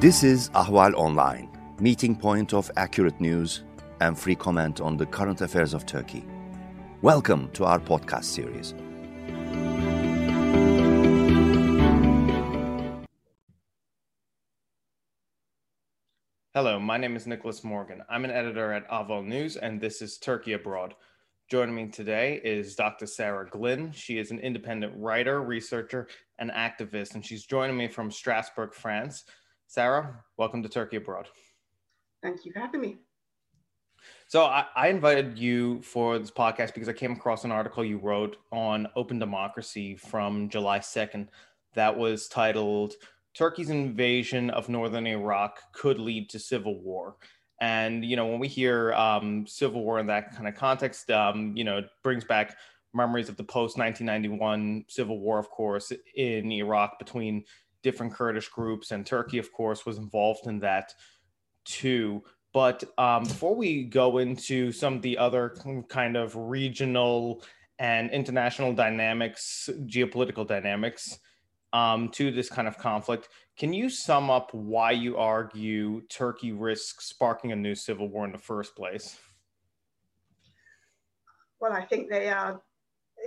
This 0.00 0.24
is 0.24 0.48
Ahval 0.54 0.94
Online, 0.94 1.50
meeting 1.78 2.16
point 2.16 2.54
of 2.54 2.70
accurate 2.78 3.20
news 3.20 3.64
and 4.00 4.18
free 4.18 4.34
comment 4.34 4.80
on 4.80 4.96
the 4.96 5.04
current 5.04 5.42
affairs 5.42 5.74
of 5.74 5.84
Turkey. 5.84 6.24
Welcome 7.02 7.50
to 7.50 7.66
our 7.66 7.78
podcast 7.78 8.24
series. 8.24 8.72
Hello, 16.54 16.80
my 16.80 16.96
name 16.96 17.14
is 17.14 17.26
Nicholas 17.26 17.62
Morgan. 17.62 18.02
I'm 18.08 18.24
an 18.24 18.30
editor 18.30 18.72
at 18.72 18.88
Ahval 18.88 19.26
News, 19.26 19.58
and 19.58 19.82
this 19.82 20.00
is 20.00 20.16
Turkey 20.16 20.54
Abroad. 20.54 20.94
Joining 21.50 21.74
me 21.74 21.88
today 21.88 22.40
is 22.42 22.74
Dr. 22.74 23.04
Sarah 23.04 23.46
Glynn. 23.50 23.92
She 23.92 24.16
is 24.16 24.30
an 24.30 24.38
independent 24.38 24.94
writer, 24.96 25.42
researcher, 25.42 26.08
and 26.38 26.50
activist, 26.52 27.16
and 27.16 27.26
she's 27.26 27.44
joining 27.44 27.76
me 27.76 27.86
from 27.86 28.10
Strasbourg, 28.10 28.72
France. 28.72 29.24
Sarah, 29.70 30.24
welcome 30.36 30.64
to 30.64 30.68
Turkey 30.68 30.96
Abroad. 30.96 31.28
Thank 32.24 32.44
you 32.44 32.50
for 32.50 32.58
having 32.58 32.80
me. 32.80 32.96
So 34.26 34.42
I, 34.42 34.64
I, 34.74 34.88
invited 34.88 35.38
you 35.38 35.80
for 35.82 36.18
this 36.18 36.32
podcast 36.32 36.74
because 36.74 36.88
I 36.88 36.92
came 36.92 37.12
across 37.12 37.44
an 37.44 37.52
article 37.52 37.84
you 37.84 37.98
wrote 37.98 38.38
on 38.50 38.88
open 38.96 39.20
democracy 39.20 39.94
from 39.94 40.48
July 40.48 40.80
2nd 40.80 41.28
that 41.74 41.96
was 41.96 42.26
titled 42.26 42.94
Turkey's 43.32 43.70
invasion 43.70 44.50
of 44.50 44.68
northern 44.68 45.06
Iraq 45.06 45.60
could 45.72 46.00
lead 46.00 46.30
to 46.30 46.40
civil 46.40 46.82
war. 46.82 47.14
And, 47.60 48.04
you 48.04 48.16
know, 48.16 48.26
when 48.26 48.40
we 48.40 48.48
hear 48.48 48.92
um, 48.94 49.46
civil 49.46 49.84
war 49.84 50.00
in 50.00 50.06
that 50.08 50.34
kind 50.34 50.48
of 50.48 50.56
context, 50.56 51.12
um, 51.12 51.56
you 51.56 51.62
know, 51.62 51.78
it 51.78 51.90
brings 52.02 52.24
back 52.24 52.56
memories 52.92 53.28
of 53.28 53.36
the 53.36 53.44
post 53.44 53.78
1991 53.78 54.86
civil 54.88 55.20
war, 55.20 55.38
of 55.38 55.48
course, 55.48 55.92
in 56.16 56.50
Iraq 56.50 56.98
between 56.98 57.44
different 57.82 58.12
Kurdish 58.14 58.48
groups, 58.48 58.90
and 58.90 59.06
Turkey, 59.06 59.38
of 59.38 59.52
course, 59.52 59.86
was 59.86 59.98
involved 59.98 60.46
in 60.46 60.60
that 60.60 60.94
too. 61.64 62.22
But 62.52 62.82
um, 62.98 63.24
before 63.24 63.54
we 63.54 63.84
go 63.84 64.18
into 64.18 64.72
some 64.72 64.94
of 64.94 65.02
the 65.02 65.18
other 65.18 65.56
kind 65.88 66.16
of 66.16 66.34
regional 66.34 67.42
and 67.78 68.10
international 68.10 68.72
dynamics, 68.72 69.68
geopolitical 69.86 70.46
dynamics 70.46 71.18
um, 71.72 72.08
to 72.10 72.30
this 72.30 72.48
kind 72.48 72.66
of 72.66 72.76
conflict, 72.76 73.28
can 73.56 73.72
you 73.72 73.88
sum 73.88 74.30
up 74.30 74.52
why 74.52 74.90
you 74.90 75.16
argue 75.16 76.00
Turkey 76.08 76.52
risks 76.52 77.06
sparking 77.06 77.52
a 77.52 77.56
new 77.56 77.74
civil 77.74 78.08
war 78.08 78.24
in 78.24 78.32
the 78.32 78.38
first 78.38 78.74
place? 78.74 79.16
Well, 81.60 81.72
I 81.72 81.84
think 81.84 82.10
they 82.10 82.28
are 82.30 82.60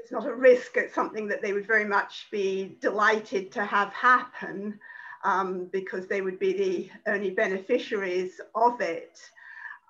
it's 0.03 0.11
not 0.11 0.27
a 0.27 0.35
risk, 0.35 0.75
it's 0.75 0.93
something 0.93 1.29
that 1.29 1.41
they 1.41 1.53
would 1.53 1.65
very 1.65 1.85
much 1.85 2.27
be 2.29 2.75
delighted 2.81 3.53
to 3.53 3.63
have 3.63 3.93
happen 3.93 4.77
um, 5.23 5.69
because 5.71 6.07
they 6.07 6.19
would 6.19 6.37
be 6.37 6.51
the 6.51 6.89
only 7.09 7.29
beneficiaries 7.29 8.41
of 8.53 8.81
it. 8.81 9.17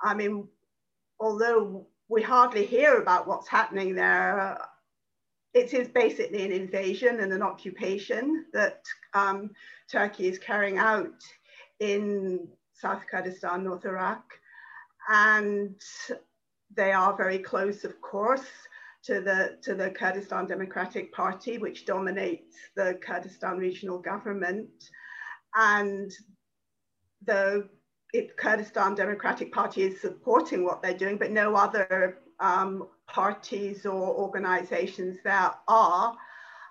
I 0.03 0.13
mean, 0.13 0.47
although 1.19 1.87
we 2.09 2.21
hardly 2.21 2.63
hear 2.63 3.01
about 3.01 3.27
what's 3.27 3.47
happening 3.47 3.95
there, 3.95 4.59
it 5.55 5.73
is 5.73 5.87
basically 5.87 6.45
an 6.45 6.51
invasion 6.51 7.19
and 7.19 7.33
an 7.33 7.41
occupation 7.41 8.45
that 8.53 8.83
um, 9.15 9.49
Turkey 9.91 10.27
is 10.27 10.37
carrying 10.37 10.77
out 10.77 11.23
in 11.79 12.47
South 12.75 13.01
Kurdistan, 13.09 13.63
North 13.63 13.85
Iraq. 13.85 14.23
And 15.09 15.81
they 16.75 16.91
are 16.91 17.17
very 17.17 17.39
close, 17.39 17.83
of 17.83 17.99
course, 17.99 18.45
to 19.05 19.19
the, 19.19 19.57
to 19.63 19.75
the 19.75 19.89
Kurdistan 19.89 20.47
Democratic 20.47 21.13
Party, 21.13 21.57
which 21.57 21.85
dominates 21.85 22.55
the 22.75 22.97
Kurdistan 23.05 23.57
regional 23.57 23.99
government. 23.99 24.69
And 25.55 26.11
the 27.25 27.69
Kurdistan 28.37 28.95
Democratic 28.95 29.51
Party 29.51 29.83
is 29.83 29.99
supporting 29.99 30.63
what 30.63 30.81
they're 30.81 30.97
doing, 30.97 31.17
but 31.17 31.31
no 31.31 31.55
other 31.55 32.19
um, 32.39 32.87
parties 33.07 33.85
or 33.85 34.15
organizations 34.15 35.17
there 35.23 35.51
are. 35.67 36.15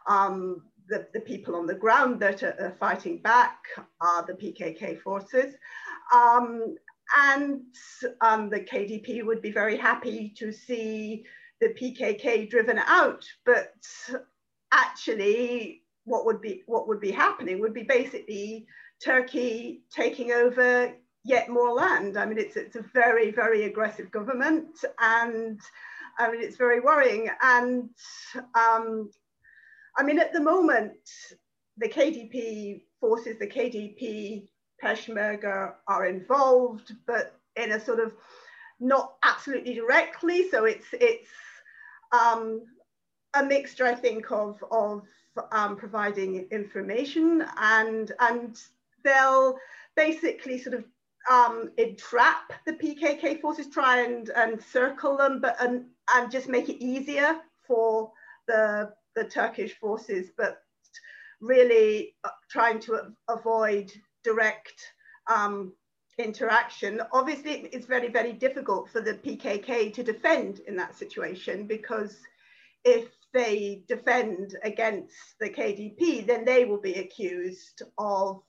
Um, 0.09 0.63
the, 0.89 1.07
the, 1.15 1.21
people 1.21 1.55
on 1.55 1.67
the 1.67 1.75
ground 1.75 2.19
that 2.21 2.43
are, 2.43 2.57
are, 2.59 2.77
fighting 2.79 3.19
back 3.19 3.59
are 4.01 4.27
the 4.27 4.33
PKK 4.33 5.01
forces. 5.01 5.55
Um, 6.13 6.75
and 7.17 7.63
um, 8.21 8.51
the 8.51 8.61
KDP 8.61 9.25
would 9.25 9.41
be 9.41 9.53
very 9.53 9.77
happy 9.77 10.35
to 10.39 10.53
see 10.53 11.25
the 11.63 11.69
PKK 11.69 12.51
driven 12.51 12.79
out, 12.79 13.25
but 13.47 13.73
actually 14.73 15.83
what 16.05 16.27
would 16.27 16.41
be 16.41 16.65
what 16.67 16.89
would 16.89 17.01
be 17.01 17.13
happening 17.13 17.61
would 17.61 17.73
be 17.73 17.85
basically 17.85 18.67
Turkey 19.03 19.85
taking 19.95 20.33
over 20.33 20.93
yet 21.25 21.49
more 21.49 21.73
land. 21.73 22.17
I 22.17 22.27
mean, 22.27 22.39
it's 22.39 22.57
it's 22.57 22.75
a 22.75 22.85
very 22.93 23.31
very 23.31 23.65
aggressive 23.65 24.11
government, 24.11 24.85
and 24.99 25.61
I 26.19 26.33
mean 26.33 26.43
it's 26.43 26.57
very 26.57 26.81
worrying. 26.81 27.31
And 27.41 27.91
um, 28.57 29.11
I 29.97 30.03
mean, 30.03 30.19
at 30.19 30.33
the 30.33 30.41
moment, 30.41 30.95
the 31.79 31.89
KDP 31.89 32.83
forces, 33.01 33.39
the 33.39 33.47
KDP 33.47 34.49
Peshmerga 34.83 35.75
are 35.87 36.07
involved, 36.07 36.93
but 37.07 37.39
in 37.55 37.71
a 37.71 37.79
sort 37.79 38.01
of 38.01 38.15
not 38.81 39.15
absolutely 39.23 39.75
directly. 39.75 40.51
So 40.51 40.65
it's 40.65 40.87
it's 40.93 41.29
um, 42.13 42.63
a 43.35 43.45
mixture, 43.45 43.87
I 43.87 43.95
think, 43.95 44.31
of, 44.31 44.63
of 44.71 45.03
um, 45.51 45.77
providing 45.77 46.47
information 46.51 47.45
and, 47.57 48.13
and 48.21 48.61
they'll 49.05 49.57
basically 49.97 50.59
sort 50.59 50.77
of 50.77 50.85
um, 51.31 51.71
entrap 51.79 52.53
the 52.67 52.73
PKK 52.73 53.41
forces, 53.41 53.69
try 53.69 54.03
and, 54.03 54.29
and 54.31 54.63
circle 54.63 55.17
them, 55.17 55.41
but 55.41 55.57
and, 55.61 55.87
and 56.15 56.31
just 56.31 56.49
make 56.49 56.69
it 56.69 56.83
easier 56.85 57.41
for 57.67 58.13
the, 58.49 58.93
the 59.15 59.25
Turkish 59.25 59.79
forces, 59.79 60.31
but 60.37 60.63
really 61.41 62.15
uh, 62.25 62.31
trying 62.51 62.79
to 62.81 63.13
avoid 63.29 63.93
direct 64.25 64.75
um, 65.33 65.73
interaction. 66.19 67.01
Obviously, 67.13 67.69
it's 67.73 67.87
very, 67.87 68.09
very 68.09 68.33
difficult 68.33 68.91
for 68.91 69.01
the 69.01 69.15
PKK 69.15 69.93
to 69.95 70.03
defend 70.03 70.61
in 70.61 70.77
that 70.77 70.97
situation 70.97 71.67
because 71.67 72.19
if 72.85 73.09
they 73.33 73.83
defend 73.89 74.57
against 74.63 75.39
the 75.41 75.49
KDP, 75.49 76.27
then 76.27 76.45
they 76.45 76.65
will 76.65 76.81
be 76.81 76.95
accused 76.95 77.83
of 77.99 78.43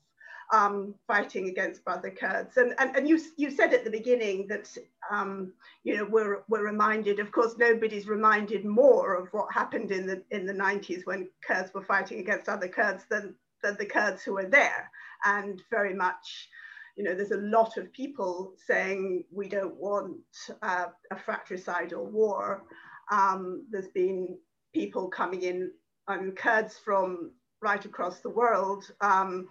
um, 0.52 0.94
fighting 1.07 1.47
against 1.47 1.84
brother 1.85 2.12
Kurds. 2.12 2.57
And, 2.57 2.73
and, 2.78 2.96
and 2.96 3.07
you, 3.07 3.19
you 3.38 3.50
said 3.50 3.73
at 3.73 3.85
the 3.85 3.90
beginning 3.90 4.47
that, 4.47 4.69
um, 5.09 5.53
you 5.84 5.96
know, 5.96 6.06
we're, 6.06 6.44
we're 6.50 6.66
reminded, 6.66 7.19
of 7.19 7.31
course, 7.31 7.56
nobody's 7.57 8.07
reminded 8.07 8.66
more 8.66 9.16
of 9.16 9.29
what 9.31 9.53
happened 9.53 9.91
in 9.91 10.06
the, 10.06 10.22
in 10.31 10.46
the 10.46 10.53
90s 10.53 11.06
when 11.06 11.29
Kurds 11.47 11.73
were 11.73 11.85
fighting 11.85 12.19
against 12.19 12.50
other 12.50 12.68
Kurds 12.68 13.06
than, 13.09 13.35
than 13.63 13.78
the 13.78 13.85
Kurds 13.85 14.22
who 14.22 14.34
were 14.34 14.50
there. 14.50 14.91
And 15.25 15.62
very 15.72 15.94
much 15.94 16.50
you 16.95 17.03
know, 17.03 17.15
there's 17.15 17.31
a 17.31 17.37
lot 17.37 17.77
of 17.77 17.91
people 17.91 18.53
saying 18.67 19.23
we 19.31 19.47
don't 19.49 19.75
want 19.75 20.17
uh, 20.61 20.85
a 21.11 21.17
fratricidal 21.17 22.05
war. 22.05 22.63
Um, 23.11 23.65
there's 23.71 23.89
been 23.89 24.37
people 24.73 25.09
coming 25.09 25.41
in, 25.43 25.71
and 26.07 26.35
Kurds 26.35 26.77
from 26.77 27.31
right 27.61 27.83
across 27.83 28.19
the 28.19 28.29
world, 28.29 28.91
um, 29.01 29.47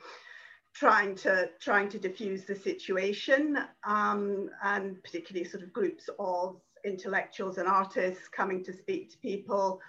trying 0.75 1.15
to 1.17 1.51
trying 1.61 1.89
to 1.89 1.99
diffuse 1.99 2.45
the 2.45 2.55
situation, 2.55 3.59
um, 3.87 4.49
and 4.63 5.03
particularly 5.03 5.49
sort 5.49 5.65
of 5.65 5.73
groups 5.73 6.09
of 6.19 6.61
intellectuals 6.85 7.59
and 7.59 7.69
artists 7.69 8.29
coming 8.29 8.65
to 8.65 8.73
speak 8.73 9.11
to 9.11 9.19
people. 9.19 9.81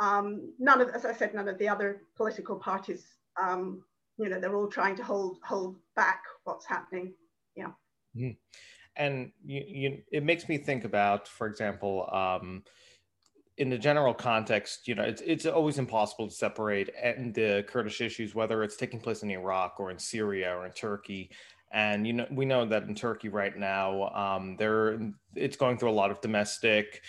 Um, 0.00 0.52
none 0.58 0.80
of, 0.80 0.88
as 0.90 1.04
I 1.04 1.12
said, 1.14 1.34
none 1.34 1.48
of 1.48 1.58
the 1.58 1.68
other 1.68 2.02
political 2.16 2.56
parties 2.56 3.04
um, 3.40 3.82
you 4.20 4.28
know 4.28 4.38
they're 4.38 4.54
all 4.54 4.68
trying 4.68 4.96
to 4.96 5.02
hold 5.02 5.38
hold 5.42 5.76
back 6.00 6.22
what's 6.44 6.64
happening. 6.64 7.12
Yeah. 7.54 7.72
Mm. 8.16 8.36
and 8.96 9.30
you, 9.44 9.62
you 9.66 9.98
it 10.10 10.24
makes 10.24 10.48
me 10.48 10.56
think 10.58 10.84
about 10.84 11.28
for 11.28 11.46
example 11.46 12.08
um, 12.12 12.64
in 13.56 13.68
the 13.70 13.78
general 13.78 14.14
context 14.14 14.88
you 14.88 14.96
know 14.96 15.04
it's, 15.04 15.22
it's 15.24 15.46
always 15.46 15.78
impossible 15.78 16.26
to 16.26 16.34
separate 16.34 16.88
the 17.34 17.64
kurdish 17.68 18.00
issues 18.00 18.34
whether 18.34 18.64
it's 18.64 18.76
taking 18.76 18.98
place 18.98 19.22
in 19.22 19.30
iraq 19.30 19.78
or 19.78 19.92
in 19.92 19.98
syria 19.98 20.56
or 20.56 20.66
in 20.66 20.72
turkey. 20.72 21.30
And 21.72 22.04
you 22.04 22.14
know 22.14 22.26
we 22.32 22.46
know 22.46 22.66
that 22.66 22.82
in 22.88 22.94
turkey 22.96 23.28
right 23.28 23.56
now 23.56 24.08
um, 24.24 24.56
there 24.58 24.98
it's 25.36 25.56
going 25.56 25.76
through 25.78 25.90
a 25.90 26.00
lot 26.02 26.10
of 26.10 26.20
domestic 26.20 27.02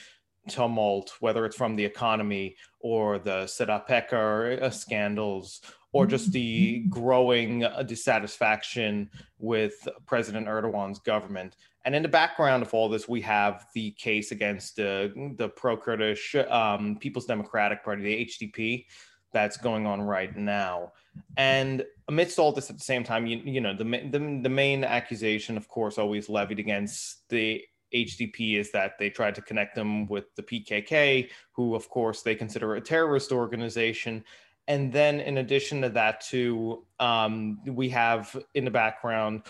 tumult, 0.48 1.14
whether 1.20 1.46
it's 1.46 1.56
from 1.56 1.76
the 1.76 1.86
economy 1.86 2.56
or 2.80 3.20
the 3.20 3.44
Sedat 3.46 3.88
Peker 3.88 4.74
scandals 4.74 5.62
or 5.94 6.06
just 6.06 6.32
the 6.32 6.86
growing 6.90 7.64
uh, 7.64 7.84
dissatisfaction 7.84 9.10
with 9.40 9.88
President 10.06 10.48
Erdogan's 10.48 11.00
government. 11.00 11.56
And 11.84 11.96
in 11.96 12.04
the 12.04 12.10
background 12.10 12.64
of 12.64 12.74
all 12.74 12.88
this, 12.90 13.10
we 13.10 13.22
have 13.22 13.66
the 13.74 13.92
case 13.92 14.32
against 14.32 14.80
uh, 14.80 15.10
the 15.36 15.52
pro 15.56 15.76
Kurdish 15.76 16.36
um, 16.50 16.98
People's 17.00 17.26
Democratic 17.26 17.84
Party, 17.84 18.04
the 18.04 18.26
HDP, 18.26 18.86
that's 19.34 19.58
going 19.58 19.86
on 19.86 20.02
right 20.02 20.36
now. 20.36 20.92
And 21.38 21.84
amidst 22.08 22.40
all 22.40 22.52
this 22.52 22.70
at 22.70 22.78
the 22.78 22.84
same 22.84 23.04
time, 23.04 23.26
you, 23.26 23.38
you 23.44 23.62
know, 23.62 23.76
the, 23.76 23.84
the, 23.84 24.40
the 24.44 24.50
main 24.50 24.84
accusation, 24.84 25.58
of 25.58 25.68
course, 25.68 25.98
always 25.98 26.30
levied 26.30 26.60
against 26.60 27.28
the 27.30 27.64
HDP 27.94 28.58
is 28.58 28.72
that 28.72 28.98
they 28.98 29.10
tried 29.10 29.36
to 29.36 29.42
connect 29.42 29.76
them 29.76 30.08
with 30.08 30.34
the 30.36 30.44
PKK, 30.44 31.30
who, 31.52 31.76
of 31.76 31.90
course, 31.90 32.22
they 32.22 32.36
consider 32.36 32.76
a 32.76 32.82
terrorist 32.82 33.32
organization. 33.32 34.24
And 34.68 34.92
then, 34.94 35.20
in 35.20 35.38
addition 35.38 35.82
to 35.82 35.90
that, 35.90 36.22
too, 36.22 36.86
um, 37.00 37.60
we 37.66 37.90
have 37.90 38.36
in 38.54 38.66
the 38.66 38.72
background 38.72 39.44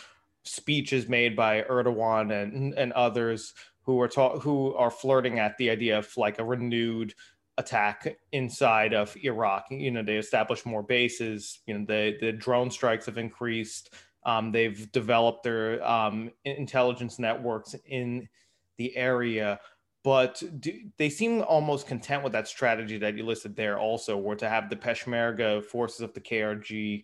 speeches 0.43 1.07
made 1.07 1.35
by 1.35 1.61
Erdogan 1.63 2.31
and, 2.31 2.73
and 2.73 2.91
others 2.93 3.53
who 3.83 3.99
are 4.01 4.07
ta- 4.07 4.39
who 4.39 4.73
are 4.75 4.91
flirting 4.91 5.39
at 5.39 5.57
the 5.57 5.69
idea 5.69 5.97
of 5.97 6.15
like 6.17 6.39
a 6.39 6.45
renewed 6.45 7.13
attack 7.57 8.17
inside 8.31 8.93
of 8.93 9.15
Iraq. 9.23 9.65
You 9.69 9.91
know, 9.91 10.03
they 10.03 10.17
established 10.17 10.65
more 10.65 10.83
bases. 10.83 11.59
You 11.65 11.77
know, 11.77 11.85
the 11.85 12.17
the 12.19 12.31
drone 12.31 12.71
strikes 12.71 13.05
have 13.05 13.17
increased. 13.17 13.93
Um, 14.23 14.51
they've 14.51 14.91
developed 14.91 15.43
their 15.43 15.83
um, 15.87 16.31
intelligence 16.45 17.17
networks 17.17 17.75
in 17.85 18.29
the 18.77 18.95
area, 18.95 19.59
but 20.03 20.42
do, 20.59 20.74
they 20.98 21.09
seem 21.09 21.42
almost 21.42 21.88
content 21.88 22.24
with 22.24 22.33
that 22.33 22.48
strategy 22.48 22.98
that 22.98 23.15
you 23.15 23.25
listed 23.25 23.56
there. 23.56 23.77
Also, 23.77 24.18
were 24.18 24.36
to 24.36 24.50
have 24.50 24.69
the 24.69 24.75
Peshmerga 24.75 25.63
forces 25.63 26.01
of 26.01 26.13
the 26.13 26.21
KRG 26.21 27.03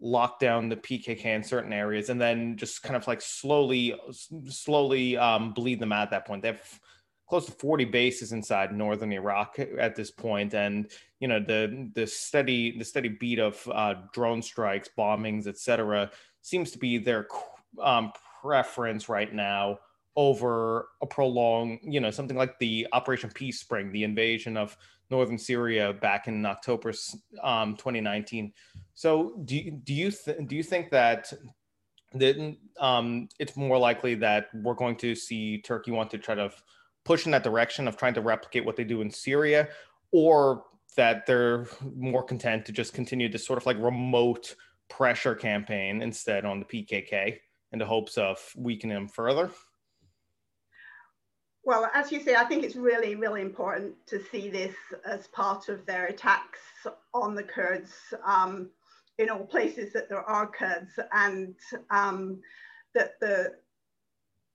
lock 0.00 0.40
down 0.40 0.70
the 0.70 0.76
PKK 0.76 1.26
in 1.26 1.42
certain 1.42 1.72
areas, 1.72 2.08
and 2.08 2.20
then 2.20 2.56
just 2.56 2.82
kind 2.82 2.96
of 2.96 3.06
like 3.06 3.20
slowly, 3.20 3.94
slowly 4.48 5.18
um, 5.18 5.52
bleed 5.52 5.80
them 5.80 5.92
out 5.92 6.04
at 6.04 6.10
that 6.10 6.26
point. 6.26 6.42
They 6.42 6.48
have 6.48 6.80
close 7.28 7.44
to 7.46 7.52
40 7.52 7.84
bases 7.86 8.32
inside 8.32 8.72
northern 8.72 9.12
Iraq 9.12 9.58
at 9.78 9.94
this 9.94 10.10
point, 10.10 10.54
and 10.54 10.90
you 11.20 11.28
know 11.28 11.40
the 11.40 11.90
the 11.94 12.06
steady 12.06 12.78
the 12.78 12.84
steady 12.84 13.10
beat 13.10 13.38
of 13.38 13.68
uh, 13.70 13.94
drone 14.14 14.40
strikes, 14.40 14.88
bombings, 14.98 15.46
etc. 15.46 16.10
seems 16.40 16.70
to 16.70 16.78
be 16.78 16.96
their 16.96 17.28
um, 17.82 18.12
preference 18.40 19.10
right 19.10 19.32
now 19.34 19.78
over 20.16 20.88
a 21.02 21.06
prolonged, 21.06 21.80
you 21.82 22.00
know, 22.00 22.10
something 22.10 22.36
like 22.36 22.58
the 22.58 22.86
Operation 22.92 23.30
Peace 23.32 23.60
Spring, 23.60 23.92
the 23.92 24.04
invasion 24.04 24.56
of 24.56 24.76
northern 25.10 25.38
Syria 25.38 25.92
back 25.92 26.28
in 26.28 26.44
October 26.46 26.92
um, 27.42 27.76
2019. 27.76 28.52
So, 28.94 29.40
do 29.44 29.56
you, 29.56 29.70
do 29.72 29.94
you 29.94 30.10
th- 30.10 30.38
do 30.46 30.56
you 30.56 30.62
think 30.62 30.90
that 30.90 31.32
that 32.14 32.56
um, 32.80 33.28
it's 33.38 33.56
more 33.56 33.78
likely 33.78 34.16
that 34.16 34.48
we're 34.54 34.74
going 34.74 34.96
to 34.96 35.14
see 35.14 35.58
Turkey 35.58 35.92
want 35.92 36.10
to 36.10 36.18
try 36.18 36.34
to 36.34 36.50
push 37.04 37.24
in 37.24 37.32
that 37.32 37.44
direction 37.44 37.86
of 37.86 37.96
trying 37.96 38.14
to 38.14 38.20
replicate 38.20 38.64
what 38.64 38.76
they 38.76 38.84
do 38.84 39.00
in 39.00 39.10
Syria, 39.10 39.68
or 40.12 40.64
that 40.96 41.24
they're 41.26 41.66
more 41.96 42.22
content 42.22 42.66
to 42.66 42.72
just 42.72 42.92
continue 42.92 43.28
this 43.28 43.46
sort 43.46 43.58
of 43.58 43.66
like 43.66 43.78
remote 43.78 44.56
pressure 44.88 45.36
campaign 45.36 46.02
instead 46.02 46.44
on 46.44 46.58
the 46.58 46.64
PKK 46.64 47.38
in 47.72 47.78
the 47.78 47.86
hopes 47.86 48.18
of 48.18 48.38
weakening 48.56 48.94
them 48.94 49.08
further? 49.08 49.50
Well, 51.62 51.90
as 51.94 52.10
you 52.10 52.22
say, 52.22 52.36
I 52.36 52.44
think 52.44 52.64
it's 52.64 52.76
really, 52.76 53.14
really 53.14 53.42
important 53.42 53.94
to 54.06 54.22
see 54.32 54.48
this 54.48 54.74
as 55.04 55.26
part 55.28 55.68
of 55.68 55.84
their 55.84 56.06
attacks 56.06 56.60
on 57.12 57.34
the 57.34 57.42
Kurds 57.42 57.92
um, 58.24 58.70
in 59.18 59.28
all 59.28 59.44
places 59.44 59.92
that 59.92 60.08
there 60.08 60.22
are 60.22 60.46
Kurds, 60.46 60.98
and 61.12 61.54
um, 61.90 62.40
that 62.94 63.20
the 63.20 63.54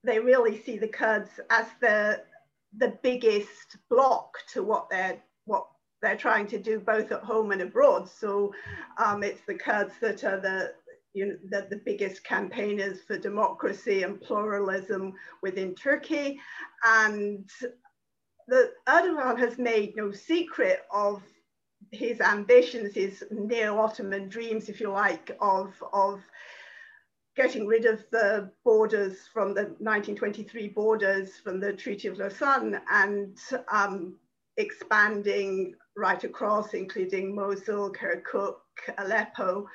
they 0.02 0.18
really 0.18 0.60
see 0.62 0.78
the 0.78 0.88
Kurds 0.88 1.30
as 1.50 1.66
the 1.80 2.22
the 2.78 2.98
biggest 3.02 3.76
block 3.88 4.36
to 4.52 4.62
what 4.62 4.90
they're 4.90 5.18
what 5.44 5.66
they're 6.02 6.16
trying 6.16 6.46
to 6.48 6.58
do 6.58 6.80
both 6.80 7.12
at 7.12 7.22
home 7.22 7.52
and 7.52 7.62
abroad. 7.62 8.08
So 8.08 8.52
um, 8.98 9.22
it's 9.22 9.40
the 9.46 9.54
Kurds 9.54 9.94
that 10.00 10.24
are 10.24 10.40
the 10.40 10.72
you 11.16 11.26
know, 11.26 11.36
the, 11.48 11.66
the 11.70 11.80
biggest 11.82 12.22
campaigners 12.24 13.00
for 13.00 13.16
democracy 13.16 14.02
and 14.02 14.20
pluralism 14.20 15.14
within 15.42 15.74
Turkey. 15.74 16.38
And 16.84 17.48
the, 18.46 18.72
Erdogan 18.86 19.38
has 19.38 19.56
made 19.56 19.96
no 19.96 20.12
secret 20.12 20.82
of 20.92 21.22
his 21.90 22.20
ambitions, 22.20 22.94
his 22.94 23.24
neo-Ottoman 23.30 24.28
dreams, 24.28 24.68
if 24.68 24.78
you 24.78 24.90
like, 24.90 25.34
of, 25.40 25.72
of 25.94 26.20
getting 27.34 27.66
rid 27.66 27.86
of 27.86 28.04
the 28.12 28.50
borders 28.62 29.16
from 29.32 29.54
the 29.54 29.62
1923 29.62 30.68
borders 30.68 31.38
from 31.42 31.60
the 31.60 31.72
Treaty 31.72 32.08
of 32.08 32.18
Lausanne 32.18 32.78
and 32.90 33.38
um, 33.72 34.18
expanding 34.58 35.74
right 35.96 36.24
across, 36.24 36.74
including 36.74 37.34
Mosul, 37.34 37.90
Kirkuk, 37.90 38.56
Aleppo. 38.98 39.66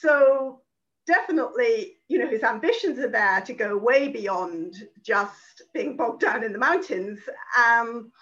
So 0.00 0.60
definitely, 1.08 1.96
you 2.08 2.18
know, 2.18 2.28
his 2.28 2.42
ambitions 2.42 2.98
are 2.98 3.08
there 3.08 3.40
to 3.40 3.52
go 3.54 3.76
way 3.76 4.08
beyond 4.08 4.74
just 5.02 5.62
being 5.72 5.96
bogged 5.96 6.20
down 6.20 6.44
in 6.44 6.52
the 6.52 6.58
mountains. 6.58 7.18
Um, 7.58 8.12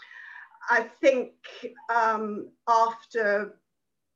I 0.70 0.86
think 1.02 1.32
um, 1.94 2.48
after, 2.66 3.58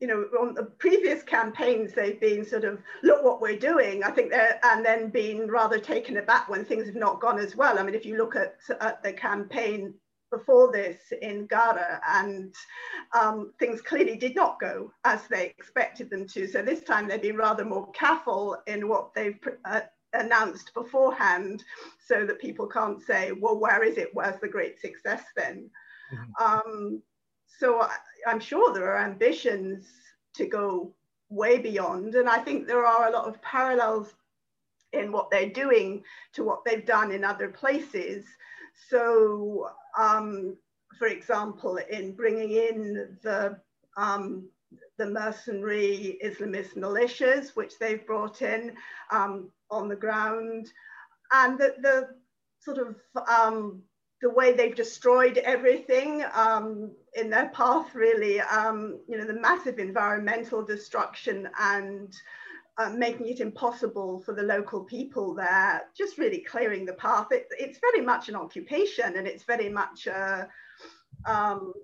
you 0.01 0.07
know, 0.07 0.25
on 0.41 0.55
the 0.55 0.65
previous 0.79 1.23
campaigns, 1.23 1.93
they've 1.93 2.21
been 2.21 2.45
sort 2.45 2.65
of, 2.65 2.79
look 3.03 3.23
what 3.25 3.43
we're 3.43 3.59
doing. 3.59 4.05
I 4.05 4.13
think 4.13 4.31
they're, 4.31 4.59
and 4.63 4.85
then 4.85 5.11
been 5.11 5.49
rather 5.49 5.79
taken 5.79 6.17
aback 6.17 6.49
when 6.49 6.65
things 6.65 6.87
have 6.87 6.95
not 6.95 7.21
gone 7.21 7.39
as 7.39 7.57
well. 7.57 7.79
I 7.79 7.83
mean, 7.83 7.97
if 7.97 8.07
you 8.07 8.17
look 8.17 8.37
at, 8.37 8.57
at 8.81 9.03
the 9.03 9.13
campaign 9.13 9.95
before 10.31 10.73
this 10.73 10.99
in 11.23 11.47
Gara, 11.47 12.01
and 12.09 12.55
um, 13.19 13.53
things 13.59 13.81
clearly 13.81 14.17
did 14.17 14.35
not 14.35 14.61
go 14.61 14.93
as 15.05 15.27
they 15.29 15.47
expected 15.47 16.11
them 16.11 16.27
to. 16.29 16.47
So 16.47 16.63
this 16.63 16.83
time 16.83 17.09
they've 17.09 17.21
been 17.21 17.37
rather 17.37 17.65
more 17.65 17.91
careful 17.93 18.57
in 18.67 18.89
what 18.89 19.15
they've 19.15 19.39
uh, 19.65 19.81
announced 20.13 20.73
beforehand, 20.75 21.65
so 22.07 22.27
that 22.27 22.41
people 22.41 22.67
can't 22.67 23.01
say, 23.03 23.33
"Well, 23.33 23.59
where 23.59 23.83
is 23.83 23.99
it? 23.99 24.11
Where's 24.13 24.41
the 24.41 24.49
great 24.49 24.81
success 24.81 25.23
then?" 25.37 25.71
Mm-hmm. 26.13 26.45
Um, 26.45 27.03
so 27.59 27.81
I, 27.83 27.97
I'm 28.27 28.41
sure 28.41 28.73
there 28.73 28.93
are 28.93 29.05
ambitions 29.05 29.87
to 30.35 30.47
go 30.47 30.95
way 31.29 31.59
beyond, 31.59 32.15
and 32.15 32.29
I 32.29 32.39
think 32.39 32.67
there 32.67 32.87
are 32.87 33.09
a 33.09 33.13
lot 33.13 33.27
of 33.27 33.41
parallels 33.43 34.15
in 34.93 35.13
what 35.13 35.31
they're 35.31 35.51
doing 35.51 36.03
to 36.33 36.45
what 36.45 36.65
they've 36.65 36.85
done 36.85 37.13
in 37.13 37.25
other 37.25 37.49
places. 37.49 38.25
So 38.89 39.71
um, 39.99 40.57
for 40.99 41.07
example, 41.07 41.79
in 41.91 42.13
bringing 42.13 42.53
in 42.53 43.17
the, 43.23 43.59
um, 43.97 44.49
the 44.99 45.07
mercenary 45.07 46.19
Islamist 46.25 46.77
militias, 46.77 47.57
which 47.57 47.79
they've 47.79 48.07
brought 48.07 48.43
in 48.43 48.75
um, 49.11 49.51
on 49.71 49.89
the 49.89 49.97
ground, 49.97 50.69
and 51.33 51.59
the, 51.59 51.75
the 51.81 52.09
sort 52.61 52.79
of 52.79 52.97
um, 53.29 53.83
the 54.21 54.31
way 54.31 54.53
they've 54.53 54.75
destroyed 54.75 55.39
everything 55.39 56.23
um, 56.35 56.93
in 57.15 57.31
their 57.31 57.49
path, 57.49 57.95
really, 57.95 58.41
um, 58.41 59.01
you 59.09 59.17
know, 59.17 59.25
the 59.25 59.41
massive 59.41 59.79
environmental 59.79 60.63
destruction 60.63 61.49
and 61.59 62.15
uh, 62.81 62.91
making 62.91 63.29
it 63.29 63.41
impossible 63.41 64.23
for 64.25 64.35
the 64.35 64.43
local 64.43 64.85
people 64.85 65.35
there, 65.35 65.83
just 65.97 66.17
really 66.17 66.41
clearing 66.41 66.87
the 66.87 66.95
path. 66.95 67.27
It, 67.31 67.47
it's 67.59 67.79
very 67.79 68.05
much 68.05 68.29
an 68.29 68.37
occupation 68.37 69.17
and 69.17 69.27
it's 69.27 69.45
very 69.45 69.69
much 69.69 70.07
a, 70.07 70.49
um, 71.27 71.75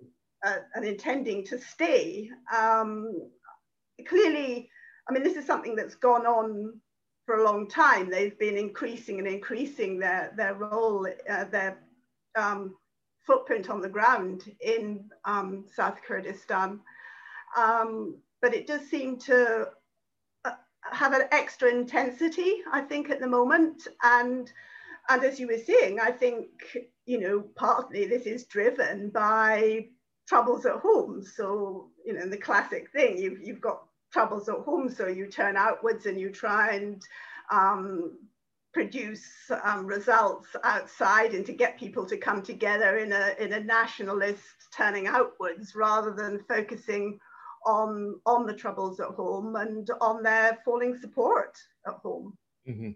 a, 0.42 0.54
an 0.74 0.84
intending 0.84 1.44
to 1.46 1.58
stay. 1.58 2.30
Um, 2.56 3.28
clearly, 4.08 4.70
I 5.08 5.12
mean, 5.12 5.22
this 5.22 5.36
is 5.36 5.46
something 5.46 5.76
that's 5.76 5.96
gone 5.96 6.24
on 6.24 6.80
for 7.26 7.36
a 7.36 7.44
long 7.44 7.68
time. 7.68 8.10
They've 8.10 8.38
been 8.38 8.56
increasing 8.56 9.18
and 9.18 9.28
increasing 9.28 9.98
their, 9.98 10.32
their 10.34 10.54
role, 10.54 11.06
uh, 11.28 11.44
their 11.44 11.78
um, 12.38 12.74
footprint 13.26 13.68
on 13.68 13.82
the 13.82 13.88
ground 13.88 14.50
in 14.60 15.10
um, 15.26 15.66
South 15.74 15.98
Kurdistan. 16.06 16.80
Um, 17.54 18.16
but 18.40 18.54
it 18.54 18.66
does 18.66 18.88
seem 18.88 19.18
to 19.20 19.68
have 20.92 21.12
an 21.12 21.28
extra 21.32 21.70
intensity, 21.70 22.62
I 22.72 22.80
think, 22.80 23.10
at 23.10 23.20
the 23.20 23.28
moment. 23.28 23.86
And 24.02 24.50
and 25.08 25.24
as 25.24 25.38
you 25.38 25.46
were 25.46 25.58
saying, 25.58 26.00
I 26.00 26.10
think 26.10 26.48
you 27.04 27.20
know 27.20 27.44
partly 27.56 28.06
this 28.06 28.22
is 28.22 28.46
driven 28.46 29.10
by 29.10 29.86
troubles 30.28 30.66
at 30.66 30.76
home. 30.76 31.22
So 31.22 31.90
you 32.04 32.12
know 32.12 32.28
the 32.28 32.36
classic 32.36 32.90
thing 32.90 33.18
you've 33.18 33.40
you've 33.40 33.60
got 33.60 33.82
troubles 34.12 34.48
at 34.48 34.56
home, 34.56 34.90
so 34.90 35.06
you 35.06 35.26
turn 35.26 35.56
outwards 35.56 36.06
and 36.06 36.18
you 36.18 36.30
try 36.30 36.74
and 36.74 37.02
um, 37.50 38.18
produce 38.72 39.50
um, 39.64 39.86
results 39.86 40.48
outside 40.62 41.34
and 41.34 41.46
to 41.46 41.52
get 41.52 41.78
people 41.78 42.04
to 42.04 42.16
come 42.16 42.42
together 42.42 42.98
in 42.98 43.12
a 43.12 43.34
in 43.38 43.52
a 43.54 43.60
nationalist 43.60 44.42
turning 44.76 45.06
outwards 45.06 45.74
rather 45.74 46.12
than 46.12 46.44
focusing 46.48 47.18
on 47.66 48.20
on 48.24 48.46
the 48.46 48.54
troubles 48.54 49.00
at 49.00 49.08
home 49.08 49.56
and 49.56 49.90
on 50.00 50.22
their 50.22 50.58
falling 50.64 50.98
support 51.00 51.58
at 51.86 51.94
home. 51.94 52.36
Mm-hmm. 52.68 52.90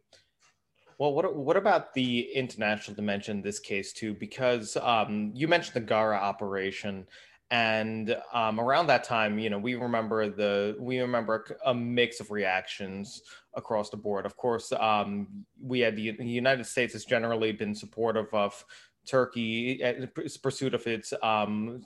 Well, 0.99 1.15
what 1.15 1.35
what 1.35 1.57
about 1.57 1.95
the 1.95 2.31
international 2.35 2.95
dimension 2.95 3.39
in 3.39 3.43
this 3.43 3.59
case 3.59 3.93
too? 3.93 4.15
Because 4.15 4.77
um, 4.77 5.33
you 5.35 5.49
mentioned 5.49 5.75
the 5.75 5.81
Gara 5.81 6.17
operation, 6.17 7.07
and 7.51 8.17
um, 8.33 8.61
around 8.61 8.87
that 8.89 9.05
time, 9.05 9.39
you 9.39 9.51
know, 9.51 9.59
we 9.59 9.75
remember 9.75 10.29
the 10.29 10.77
we 10.79 11.01
remember 11.01 11.59
a 11.65 11.75
mix 11.75 12.21
of 12.21 12.31
reactions 12.31 13.23
across 13.55 13.91
the 13.91 13.97
board. 13.97 14.27
Of 14.27 14.37
course, 14.37 14.73
um, 14.73 15.27
we 15.61 15.81
had 15.81 15.97
the, 15.97 16.13
the, 16.13 16.25
United 16.27 16.67
States 16.67 16.93
has 16.93 17.05
generally 17.05 17.51
been 17.53 17.75
supportive 17.75 18.33
of 18.33 18.65
Turkey 19.07 19.83
in 19.83 20.09
pursuit 20.43 20.75
of 20.75 20.87
its 20.87 21.13
um, 21.23 21.83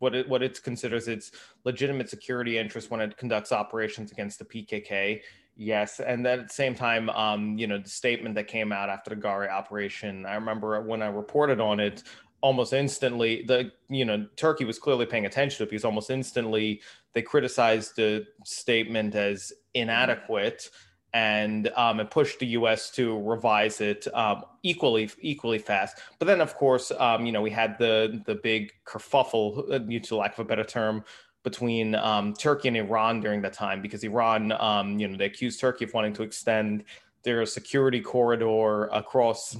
what 0.00 0.14
it 0.14 0.28
what 0.28 0.42
it 0.42 0.60
considers 0.62 1.08
its 1.08 1.30
legitimate 1.64 2.10
security 2.10 2.58
interest 2.58 2.90
when 2.90 3.00
it 3.00 3.16
conducts 3.16 3.52
operations 3.52 4.10
against 4.10 4.38
the 4.38 4.44
PKK. 4.44 5.20
Yes, 5.56 6.00
and 6.00 6.24
then 6.24 6.40
at 6.40 6.48
the 6.48 6.54
same 6.54 6.74
time, 6.74 7.10
um, 7.10 7.56
you 7.58 7.66
know, 7.66 7.78
the 7.78 7.88
statement 7.88 8.34
that 8.34 8.48
came 8.48 8.72
out 8.72 8.88
after 8.88 9.10
the 9.10 9.16
Gara 9.16 9.48
operation. 9.48 10.24
I 10.26 10.34
remember 10.34 10.80
when 10.80 11.02
I 11.02 11.08
reported 11.08 11.60
on 11.60 11.80
it, 11.80 12.02
almost 12.40 12.72
instantly 12.72 13.44
the 13.46 13.70
you 13.88 14.04
know 14.04 14.26
turkey 14.36 14.64
was 14.64 14.78
clearly 14.78 15.06
paying 15.06 15.26
attention 15.26 15.58
to 15.58 15.64
it 15.64 15.70
because 15.70 15.84
almost 15.84 16.10
instantly 16.10 16.80
they 17.12 17.22
criticized 17.22 17.96
the 17.96 18.26
statement 18.44 19.14
as 19.14 19.52
inadequate 19.74 20.70
and 21.12 21.68
um, 21.76 22.00
it 22.00 22.10
pushed 22.10 22.38
the 22.38 22.46
U.S. 22.46 22.90
to 22.92 23.20
revise 23.22 23.80
it 23.80 24.06
um, 24.14 24.44
equally 24.62 25.10
equally 25.20 25.58
fast. 25.58 25.98
But 26.18 26.26
then, 26.26 26.40
of 26.40 26.54
course, 26.54 26.92
um, 26.98 27.26
you 27.26 27.32
know, 27.32 27.42
we 27.42 27.50
had 27.50 27.78
the 27.78 28.22
the 28.26 28.36
big 28.36 28.72
kerfuffle, 28.86 29.72
uh, 29.72 30.06
to 30.06 30.16
lack 30.16 30.34
of 30.34 30.40
a 30.40 30.44
better 30.44 30.64
term, 30.64 31.04
between 31.42 31.94
um, 31.94 32.34
Turkey 32.34 32.68
and 32.68 32.76
Iran 32.76 33.20
during 33.20 33.42
that 33.42 33.52
time 33.52 33.80
because 33.80 34.04
Iran, 34.04 34.52
um, 34.52 34.98
you 34.98 35.08
know, 35.08 35.16
they 35.16 35.26
accused 35.26 35.60
Turkey 35.60 35.84
of 35.84 35.94
wanting 35.94 36.12
to 36.14 36.22
extend 36.22 36.84
their 37.22 37.44
security 37.46 38.00
corridor 38.00 38.86
across 38.86 39.56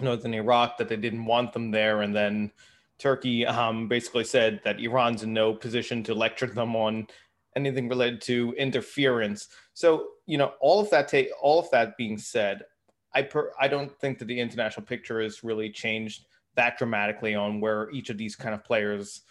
northern 0.00 0.34
Iraq 0.34 0.76
that 0.78 0.88
they 0.88 0.96
didn't 0.96 1.24
want 1.24 1.52
them 1.52 1.70
there, 1.70 2.02
and 2.02 2.14
then 2.14 2.52
Turkey 2.98 3.46
um, 3.46 3.88
basically 3.88 4.24
said 4.24 4.60
that 4.64 4.80
Iran's 4.80 5.22
in 5.22 5.32
no 5.32 5.52
position 5.52 6.02
to 6.04 6.14
lecture 6.14 6.46
them 6.46 6.74
on 6.74 7.06
anything 7.56 7.88
related 7.88 8.20
to 8.22 8.54
interference. 8.56 9.48
So 9.74 10.08
you 10.26 10.38
know, 10.38 10.52
all 10.60 10.80
of 10.80 10.90
that 10.90 11.08
take 11.08 11.30
all 11.40 11.58
of 11.58 11.70
that 11.70 11.96
being 11.96 12.18
said, 12.18 12.62
I 13.14 13.22
per, 13.22 13.52
I 13.58 13.66
don't 13.66 13.90
think 13.98 14.18
that 14.18 14.26
the 14.26 14.38
international 14.38 14.86
picture 14.86 15.20
has 15.22 15.42
really 15.42 15.70
changed 15.70 16.26
that 16.54 16.78
dramatically 16.78 17.34
on 17.34 17.60
where 17.60 17.90
each 17.90 18.10
of 18.10 18.18
these 18.18 18.36
kind 18.36 18.54
of 18.54 18.64
players 18.64 19.22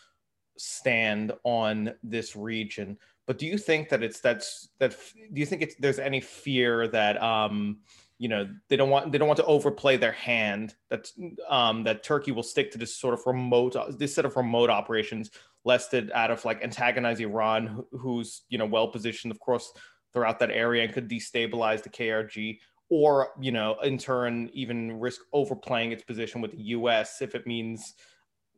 stand 0.57 1.31
on 1.43 1.93
this 2.03 2.35
region. 2.35 2.97
But 3.27 3.37
do 3.37 3.45
you 3.45 3.57
think 3.57 3.89
that 3.89 4.03
it's 4.03 4.19
that's 4.19 4.69
that? 4.79 4.95
Do 5.33 5.39
you 5.39 5.45
think 5.45 5.61
it's 5.61 5.75
there's 5.75 5.99
any 5.99 6.21
fear 6.21 6.87
that 6.89 7.21
um, 7.21 7.79
you 8.17 8.29
know 8.29 8.47
they 8.69 8.75
don't 8.75 8.89
want 8.89 9.11
they 9.11 9.17
don't 9.17 9.27
want 9.27 9.37
to 9.37 9.45
overplay 9.45 9.97
their 9.97 10.11
hand 10.11 10.75
that 10.89 11.09
um, 11.49 11.83
that 11.83 12.03
Turkey 12.03 12.31
will 12.31 12.43
stick 12.43 12.71
to 12.71 12.77
this 12.77 12.95
sort 12.95 13.13
of 13.13 13.21
remote 13.25 13.75
this 13.97 14.15
set 14.15 14.25
of 14.25 14.35
remote 14.35 14.69
operations 14.69 15.31
lest 15.65 15.93
it 15.93 16.11
out 16.13 16.31
of 16.31 16.43
like 16.45 16.63
antagonize 16.63 17.19
Iran 17.19 17.83
who's 17.91 18.43
you 18.49 18.57
know 18.57 18.65
well 18.65 18.87
positioned 18.87 19.31
of 19.31 19.39
course 19.39 19.71
throughout 20.13 20.39
that 20.39 20.51
area 20.51 20.83
and 20.83 20.93
could 20.93 21.09
destabilize 21.09 21.83
the 21.83 21.89
KRG 21.89 22.59
or 22.89 23.29
you 23.39 23.51
know 23.51 23.75
in 23.83 23.97
turn 23.97 24.49
even 24.53 24.99
risk 24.99 25.21
overplaying 25.33 25.91
its 25.91 26.03
position 26.03 26.41
with 26.41 26.51
the 26.51 26.63
US 26.63 27.21
if 27.21 27.35
it 27.35 27.45
means 27.45 27.95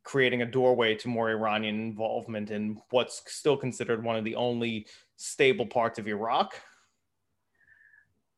creating 0.03 0.41
a 0.41 0.45
doorway 0.45 0.95
to 0.95 1.09
more 1.09 1.31
Iranian 1.31 1.75
involvement 1.81 2.51
in 2.51 2.79
what's 2.91 3.21
still 3.27 3.57
considered 3.57 4.03
one 4.03 4.15
of 4.15 4.23
the 4.23 4.35
only 4.35 4.87
stable 5.17 5.65
parts 5.65 5.99
of 5.99 6.07
Iraq 6.07 6.53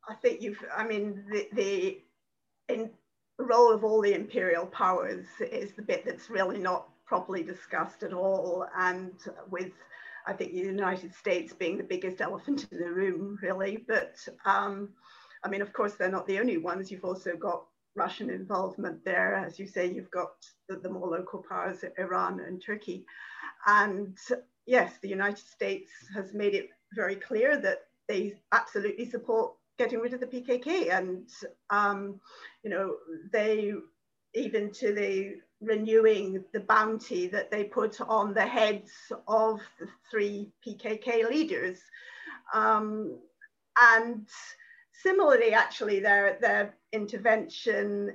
I 0.10 0.16
think 0.16 0.42
you've, 0.42 0.64
I 0.76 0.86
mean, 0.88 1.24
the, 1.32 1.48
the 1.54 2.02
in, 2.68 2.90
role 3.38 3.72
of 3.72 3.84
all 3.84 4.02
the 4.02 4.14
imperial 4.14 4.66
powers 4.66 5.26
is 5.40 5.74
the 5.74 5.84
bit 5.84 6.04
that's 6.04 6.30
really 6.30 6.58
not 6.58 6.90
properly 7.06 7.44
discussed 7.44 8.04
at 8.04 8.14
all. 8.14 8.66
And 8.76 9.14
with, 9.50 9.72
I 10.26 10.34
think, 10.34 10.54
the 10.54 10.60
United 10.60 11.14
States 11.14 11.54
being 11.54 11.78
the 11.78 11.84
biggest 11.84 12.22
elephant 12.22 12.68
in 12.72 12.80
the 12.80 12.92
room, 12.92 13.38
really. 13.42 13.86
But 13.88 14.16
um, 14.46 14.90
I 15.44 15.50
mean, 15.50 15.62
of 15.62 15.74
course, 15.74 15.94
they're 15.94 16.12
not 16.12 16.28
the 16.28 16.40
only 16.40 16.58
ones. 16.58 16.92
You've 16.92 17.06
also 17.06 17.36
got 17.36 17.66
Russian 17.96 18.30
involvement 18.30 19.06
there. 19.06 19.36
As 19.36 19.60
you 19.60 19.68
say, 19.68 19.92
you've 19.92 20.12
got 20.12 20.32
the, 20.68 20.78
the 20.78 20.90
more 20.90 21.08
local 21.08 21.44
powers, 21.48 21.84
Iran 21.98 22.40
and 22.40 22.62
Turkey. 22.64 23.06
And 23.68 24.18
yes, 24.66 24.94
the 25.02 25.10
United 25.10 25.46
States 25.46 25.92
has 26.16 26.34
made 26.34 26.56
it 26.56 26.70
very 26.96 27.16
clear 27.16 27.58
that 27.62 27.84
they 28.08 28.40
absolutely 28.52 29.06
support 29.06 29.54
getting 29.80 30.00
rid 30.00 30.14
of 30.14 30.20
the 30.20 30.28
PKK. 30.28 30.96
And, 30.96 31.28
um, 31.72 32.20
you 32.64 32.70
know, 32.70 32.98
they, 33.32 33.74
even 34.36 34.72
to 34.74 34.94
the 34.94 35.38
renewing 35.62 36.44
the 36.54 36.60
bounty 36.60 37.28
that 37.28 37.50
they 37.50 37.64
put 37.64 38.00
on 38.02 38.34
the 38.34 38.46
heads 38.46 38.92
of 39.28 39.60
the 39.80 39.88
three 40.12 40.52
PKK 40.66 41.28
leaders. 41.30 41.80
Um, 42.54 43.18
and 43.82 44.28
similarly, 44.92 45.54
actually, 45.54 46.00
their, 46.00 46.38
their 46.42 46.76
intervention 46.92 48.14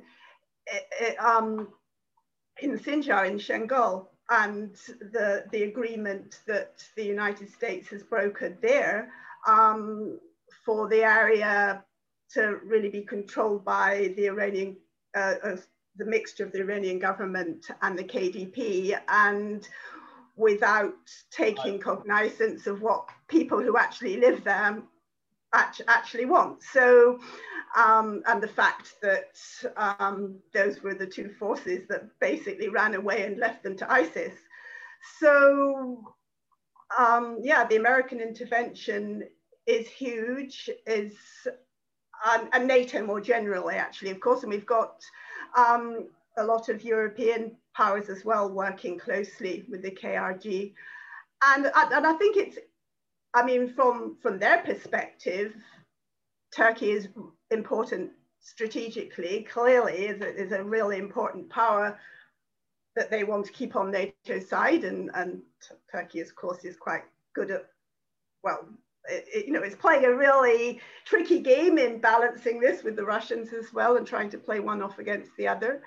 eh, 0.69 0.79
eh, 1.01 1.15
um, 1.17 1.69
in 2.61 2.79
Sinjar, 2.79 3.27
in 3.27 3.39
Shangal, 3.39 4.07
and 4.31 4.75
the, 5.13 5.45
the 5.51 5.65
agreement 5.65 6.41
that 6.47 6.83
the 6.97 7.05
United 7.05 7.51
States 7.51 7.89
has 7.89 8.03
brokered 8.03 8.61
there 8.61 9.11
um, 9.47 10.19
for 10.65 10.89
the 10.89 11.03
area 11.03 11.85
to 12.33 12.59
really 12.65 12.89
be 12.89 13.03
controlled 13.03 13.65
by 13.65 14.13
the 14.17 14.27
Iranian, 14.27 14.77
uh, 15.17 15.35
uh, 15.43 15.57
the 15.97 16.05
mixture 16.05 16.45
of 16.45 16.53
the 16.53 16.61
Iranian 16.61 16.99
government 16.99 17.67
and 17.83 17.99
the 17.99 18.05
KDP, 18.05 18.99
and 19.09 19.69
without 20.37 20.95
taking 21.31 21.79
cognizance 21.79 22.67
of 22.67 22.83
what 22.83 23.09
people 23.29 23.61
who 23.61 23.77
actually 23.77 24.17
live 24.17 24.43
there 24.43 24.83
actually 25.53 26.25
want. 26.25 26.63
So, 26.63 27.21
um, 27.77 28.23
and 28.27 28.43
the 28.43 28.49
fact 28.49 28.95
that 29.03 29.37
um, 29.77 30.37
those 30.53 30.83
were 30.83 30.95
the 30.95 31.07
two 31.07 31.31
forces 31.39 31.87
that 31.89 32.09
basically 32.21 32.69
ran 32.69 32.95
away 32.95 33.25
and 33.25 33.39
left 33.39 33.63
them 33.63 33.77
to 33.77 33.93
ISIS. 33.93 34.33
So, 35.21 36.15
um, 36.99 37.39
yeah, 37.43 37.67
the 37.67 37.77
American 37.77 38.21
intervention 38.21 39.25
is 39.67 39.89
huge, 39.89 40.71
is 40.87 41.13
um, 42.25 42.49
and 42.53 42.67
NATO 42.67 43.05
more 43.05 43.21
generally, 43.21 43.75
actually, 43.75 44.11
of 44.11 44.21
course, 44.21 44.43
and 44.43 44.53
we've 44.53 44.67
got 44.67 45.03
um, 45.57 46.09
a 46.37 46.45
lot 46.45 46.69
of 46.69 46.83
European 46.83 47.57
powers 47.75 48.09
as 48.09 48.25
well 48.25 48.49
working 48.49 48.99
closely 48.99 49.65
with 49.71 49.83
the 49.83 49.91
KRG, 49.91 50.73
and 51.43 51.67
and 51.67 52.07
I 52.07 52.13
think 52.15 52.37
it's, 52.37 52.59
I 53.35 53.45
mean, 53.45 53.73
from 53.75 54.17
from 54.23 54.39
their 54.39 54.63
perspective, 54.63 55.55
Turkey 56.55 56.93
is 56.93 57.09
important 57.51 58.11
strategically. 58.41 59.47
Clearly, 59.51 60.07
is 60.07 60.21
a, 60.21 60.35
is 60.35 60.53
a 60.53 60.63
really 60.63 60.99
important 60.99 61.49
power 61.51 61.99
that 62.97 63.11
they 63.11 63.25
want 63.25 63.47
to 63.47 63.53
keep 63.53 63.77
on 63.77 63.91
NATO's 63.91 64.49
side, 64.49 64.85
and 64.85 65.11
and 65.15 65.43
Turkey, 65.91 66.21
of 66.21 66.35
course, 66.35 66.65
is 66.65 66.77
quite 66.77 67.05
good 67.35 67.51
at 67.51 67.67
well 68.43 68.69
it, 69.09 69.47
you 69.47 69.53
know, 69.53 69.63
it's 69.63 69.77
playing 69.77 70.05
a 70.05 70.15
really 70.15 70.81
tricky 71.05 71.41
game 71.41 71.79
in 71.79 72.01
balancing 72.01 72.61
this 72.61 72.83
with 72.83 72.97
the 72.97 73.05
Russians 73.05 73.53
as 73.53 73.73
well 73.73 73.97
and 73.97 74.07
trying 74.07 74.31
to 74.31 74.39
play 74.39 74.61
one 74.61 74.83
off 74.83 74.99
against 74.99 75.31
the 75.37 75.49
other. 75.49 75.83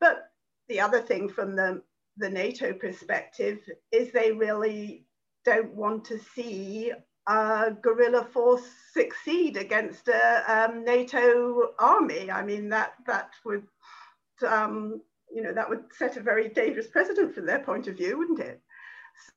But 0.00 0.30
the 0.68 0.80
other 0.80 1.00
thing 1.00 1.28
from 1.28 1.56
the, 1.56 1.82
the 2.16 2.28
NATO 2.28 2.72
perspective 2.72 3.58
is 3.92 4.12
they 4.12 4.32
really 4.32 5.06
don't 5.44 5.74
want 5.74 6.04
to 6.06 6.18
see 6.18 6.92
a 7.26 7.72
guerrilla 7.82 8.24
force 8.24 8.66
succeed 8.92 9.56
against 9.56 10.08
a 10.08 10.44
um, 10.46 10.84
NATO 10.84 11.72
army. 11.78 12.30
I 12.30 12.42
mean, 12.42 12.68
that, 12.70 12.94
that 13.06 13.30
would, 13.44 13.66
um, 14.46 15.00
you 15.30 15.42
know, 15.42 15.52
that 15.52 15.68
would 15.68 15.84
set 15.96 16.16
a 16.16 16.20
very 16.20 16.48
dangerous 16.48 16.86
precedent 16.86 17.34
from 17.34 17.46
their 17.46 17.60
point 17.60 17.86
of 17.86 17.96
view, 17.96 18.18
wouldn't 18.18 18.40
it? 18.40 18.60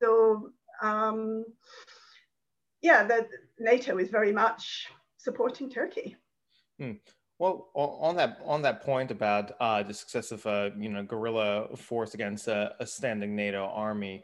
So, 0.01 0.51
um, 0.81 1.45
yeah, 2.81 3.03
the, 3.03 3.27
NATO 3.59 3.97
is 3.97 4.09
very 4.09 4.31
much 4.31 4.87
supporting 5.17 5.69
Turkey. 5.69 6.15
Hmm. 6.79 6.93
Well, 7.37 7.69
on 7.73 8.15
that 8.17 8.39
on 8.45 8.61
that 8.61 8.83
point 8.83 9.09
about 9.09 9.53
uh, 9.59 9.81
the 9.81 9.95
success 9.95 10.31
of 10.31 10.45
a 10.45 10.71
you 10.77 10.89
know 10.89 11.01
guerrilla 11.01 11.75
force 11.75 12.13
against 12.13 12.47
a, 12.47 12.75
a, 12.79 12.85
standing 12.85 13.35
NATO 13.35 13.65
army, 13.65 14.23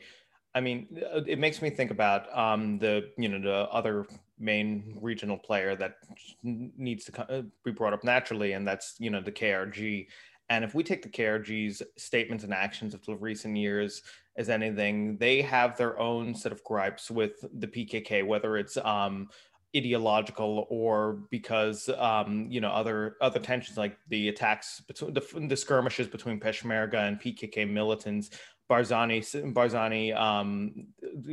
I 0.53 0.61
mean, 0.61 0.87
it 1.25 1.39
makes 1.39 1.61
me 1.61 1.71
think 1.71 1.89
about 1.89 2.35
um, 2.37 2.77
the 2.77 3.09
you 3.17 3.27
know 3.27 3.41
the 3.41 3.71
other 3.71 4.05
main 4.39 4.99
regional 5.01 5.37
player 5.37 5.75
that 5.75 5.95
needs 6.43 7.05
to 7.05 7.45
be 7.63 7.71
brought 7.71 7.93
up 7.93 8.03
naturally, 8.03 8.53
and 8.53 8.67
that's 8.67 8.95
you 8.99 9.09
know 9.09 9.21
the 9.21 9.31
KRG. 9.31 10.07
And 10.49 10.63
if 10.63 10.73
we 10.73 10.83
take 10.83 11.01
the 11.01 11.09
KRG's 11.09 11.81
statements 11.97 12.43
and 12.43 12.53
actions 12.53 12.93
of 12.93 13.05
the 13.05 13.15
recent 13.15 13.57
years 13.57 14.01
as 14.37 14.49
anything, 14.49 15.17
they 15.17 15.41
have 15.41 15.77
their 15.77 15.99
own 15.99 16.33
set 16.33 16.51
of 16.51 16.63
gripes 16.63 17.11
with 17.11 17.33
the 17.59 17.67
PKK, 17.67 18.25
whether 18.25 18.57
it's 18.57 18.77
um, 18.77 19.29
ideological 19.75 20.65
or 20.69 21.23
because 21.29 21.89
um, 21.97 22.47
you 22.49 22.61
know 22.61 22.69
other 22.69 23.17
other 23.19 23.39
tensions 23.39 23.77
like 23.77 23.97
the 24.07 24.29
attacks 24.29 24.81
between 24.87 25.13
the, 25.13 25.47
the 25.47 25.57
skirmishes 25.57 26.07
between 26.07 26.39
Peshmerga 26.39 27.07
and 27.07 27.19
PKK 27.19 27.69
militants 27.69 28.29
Barzani 28.69 29.53
Barzani 29.53 30.15
um, 30.15 30.87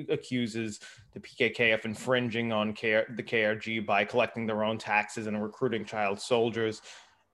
accuses 0.09 0.81
the 1.13 1.21
PKK 1.21 1.75
of 1.75 1.85
infringing 1.85 2.53
on 2.53 2.73
K- 2.73 3.05
the 3.17 3.23
KRG 3.23 3.85
by 3.85 4.05
collecting 4.05 4.47
their 4.47 4.65
own 4.65 4.79
taxes 4.79 5.27
and 5.27 5.43
recruiting 5.43 5.85
child 5.85 6.21
soldiers 6.21 6.81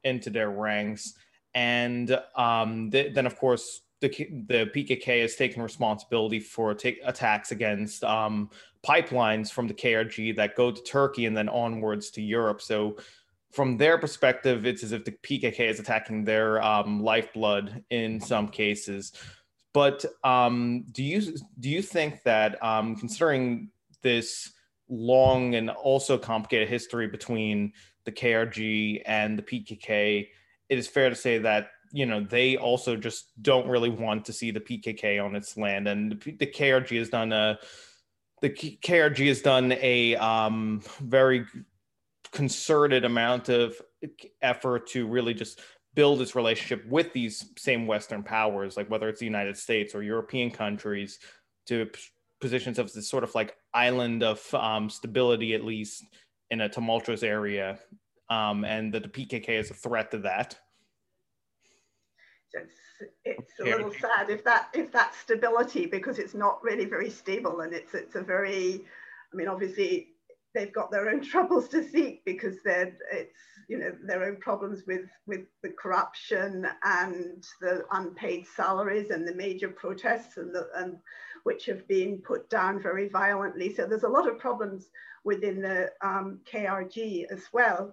into 0.04 0.30
their 0.30 0.50
ranks. 0.50 1.14
And 1.54 2.19
um, 2.37 2.90
th- 2.90 3.14
then, 3.14 3.26
of 3.26 3.37
course, 3.37 3.83
the, 4.00 4.09
the 4.09 4.71
PKK 4.75 5.23
has 5.23 5.37
taken 5.37 5.62
responsibility 5.62 6.40
for 6.40 6.75
take 6.75 7.00
attacks 7.04 7.50
against 7.52 8.02
um, 8.04 8.50
pipelines 8.87 9.50
from 9.50 9.69
the 9.69 9.75
KRG 9.75 10.37
that 10.37 10.57
go 10.57 10.71
to 10.71 10.83
Turkey 10.83 11.26
and 11.26 11.37
then 11.37 11.49
onwards 11.49 12.11
to 12.12 12.23
Europe. 12.23 12.62
So, 12.62 12.97
from 13.52 13.76
their 13.76 13.99
perspective, 13.99 14.64
it's 14.64 14.85
as 14.85 14.92
if 14.92 15.04
the 15.04 15.11
PKK 15.11 15.59
is 15.69 15.80
attacking 15.80 16.25
their 16.25 16.62
um, 16.62 17.02
lifeblood 17.02 17.83
in 17.90 18.21
some 18.21 18.47
cases. 18.49 19.12
But 19.73 20.04
um, 20.25 20.85
do 20.92 21.02
you 21.02 21.37
do 21.59 21.69
you 21.69 21.83
think 21.83 22.23
that 22.23 22.62
um, 22.62 22.97
considering 22.97 23.71
this 24.02 24.52
long 24.88 25.54
and 25.54 25.71
also 25.71 26.19
complicated 26.19 26.69
history 26.69 27.07
between 27.07 27.73
the 28.04 28.12
KRG 28.12 29.02
and 29.07 29.38
the 29.38 29.42
PKK, 29.42 30.28
it 30.70 30.78
is 30.78 30.88
fair 30.88 31.10
to 31.10 31.16
say 31.16 31.38
that 31.38 31.72
you 31.92 32.06
know 32.06 32.24
they 32.24 32.56
also 32.56 32.96
just 32.96 33.42
don't 33.42 33.68
really 33.68 33.90
want 33.90 34.24
to 34.24 34.32
see 34.32 34.50
the 34.52 34.60
PKK 34.60 35.22
on 35.22 35.34
its 35.34 35.58
land, 35.58 35.88
and 35.88 36.12
the, 36.12 36.46
KRG 36.46 36.96
has 36.98 37.10
done 37.10 37.32
a 37.32 37.58
the 38.40 38.48
KRG 38.48 39.28
has 39.28 39.42
done 39.42 39.72
a 39.72 40.16
um, 40.16 40.80
very 41.00 41.44
concerted 42.32 43.04
amount 43.04 43.48
of 43.48 43.74
effort 44.40 44.86
to 44.86 45.06
really 45.06 45.34
just 45.34 45.60
build 45.94 46.22
its 46.22 46.34
relationship 46.34 46.86
with 46.86 47.12
these 47.12 47.50
same 47.58 47.86
Western 47.86 48.22
powers, 48.22 48.76
like 48.76 48.88
whether 48.88 49.08
it's 49.08 49.18
the 49.18 49.26
United 49.26 49.56
States 49.56 49.94
or 49.94 50.02
European 50.02 50.50
countries, 50.50 51.18
to 51.66 51.90
positions 52.40 52.78
of 52.78 52.90
this 52.92 53.08
sort 53.08 53.24
of 53.24 53.34
like 53.34 53.56
island 53.74 54.22
of 54.22 54.54
um, 54.54 54.88
stability, 54.88 55.52
at 55.54 55.64
least 55.64 56.04
in 56.50 56.62
a 56.62 56.68
tumultuous 56.68 57.22
area, 57.22 57.78
um, 58.30 58.64
and 58.64 58.94
that 58.94 59.02
the 59.02 59.08
PKK 59.08 59.50
is 59.50 59.70
a 59.70 59.75
threat 59.75 60.10
to 60.12 60.18
that. 60.18 60.56
It's, 62.52 62.75
it's 63.25 63.60
a 63.60 63.64
little 63.64 63.92
sad 63.92 64.28
if 64.28 64.42
that 64.44 64.68
if 64.75 64.90
that 64.92 65.14
stability 65.14 65.87
because 65.87 66.18
it's 66.18 66.34
not 66.34 66.62
really 66.62 66.84
very 66.84 67.08
stable 67.08 67.60
and 67.60 67.72
it's 67.72 67.94
it's 67.94 68.16
a 68.16 68.22
very, 68.22 68.84
I 69.32 69.37
mean 69.37 69.49
obviously 69.49 70.08
they've 70.54 70.72
got 70.72 70.90
their 70.90 71.08
own 71.08 71.20
troubles 71.30 71.68
to 71.68 71.88
seek 71.88 72.25
because 72.25 72.56
they're 72.64 72.96
it's 73.12 73.38
you 73.68 73.78
know 73.78 73.92
their 74.04 74.25
own 74.25 74.37
problems 74.37 74.82
with 74.87 75.06
with 75.26 75.42
the 75.62 75.70
corruption 75.70 76.66
and 76.82 77.44
the 77.60 77.84
unpaid 77.92 78.46
salaries 78.56 79.10
and 79.10 79.26
the 79.26 79.34
major 79.34 79.68
protests 79.68 80.37
and 80.37 80.52
the 80.54 80.68
and 80.76 80.96
which 81.44 81.66
have 81.66 81.87
been 81.88 82.18
put 82.18 82.50
down 82.50 82.82
very 82.82 83.08
violently. 83.08 83.75
So 83.75 83.87
there's 83.87 84.02
a 84.02 84.08
lot 84.08 84.28
of 84.28 84.38
problems 84.38 84.90
within 85.25 85.62
the 85.62 85.90
um, 86.02 86.40
KRG 86.50 87.25
as 87.30 87.44
well. 87.52 87.92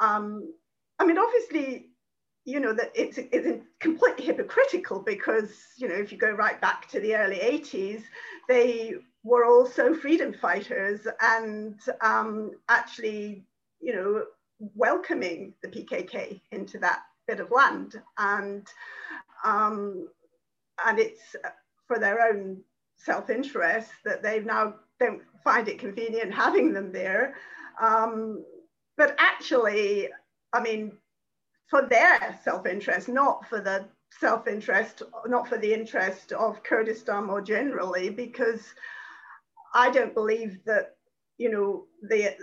Um, 0.00 0.52
I 0.98 1.06
mean, 1.06 1.18
obviously, 1.18 1.90
you 2.44 2.60
know 2.60 2.74
that 2.74 2.92
it's, 2.94 3.18
it's 3.18 3.64
completely 3.80 4.26
hypocritical 4.26 5.00
because 5.00 5.50
you 5.78 5.88
know 5.88 5.94
if 5.94 6.12
you 6.12 6.18
go 6.18 6.30
right 6.30 6.60
back 6.60 6.88
to 6.88 7.00
the 7.00 7.16
early 7.16 7.38
80s, 7.38 8.02
they 8.48 8.94
were 9.24 9.46
also 9.46 9.94
freedom 9.94 10.32
fighters 10.32 11.00
and 11.20 11.80
um, 12.02 12.52
actually, 12.68 13.44
you 13.80 13.94
know, 13.94 14.24
welcoming 14.74 15.54
the 15.62 15.68
PKK 15.68 16.40
into 16.52 16.78
that 16.78 17.00
bit 17.26 17.40
of 17.40 17.50
land. 17.50 18.00
And, 18.18 18.66
um, 19.44 20.08
and 20.86 20.98
it's 20.98 21.34
for 21.88 21.98
their 21.98 22.20
own 22.20 22.60
self-interest 22.96 23.90
that 24.04 24.22
they 24.22 24.40
now 24.40 24.74
don't 25.00 25.22
find 25.42 25.68
it 25.68 25.78
convenient 25.78 26.32
having 26.32 26.74
them 26.74 26.92
there. 26.92 27.34
Um, 27.80 28.44
but 28.96 29.14
actually, 29.18 30.08
I 30.52 30.62
mean, 30.62 30.92
for 31.68 31.82
their 31.82 32.38
self-interest, 32.44 33.08
not 33.08 33.48
for 33.48 33.60
the 33.60 33.86
self-interest, 34.20 35.02
not 35.26 35.48
for 35.48 35.58
the 35.58 35.72
interest 35.72 36.32
of 36.32 36.62
Kurdistan 36.62 37.24
more 37.24 37.40
generally, 37.40 38.10
because 38.10 38.62
I 39.74 39.90
don't 39.90 40.14
believe 40.14 40.60
that, 40.66 40.96
you 41.38 41.50
know, 41.50 41.86
the 42.08 42.36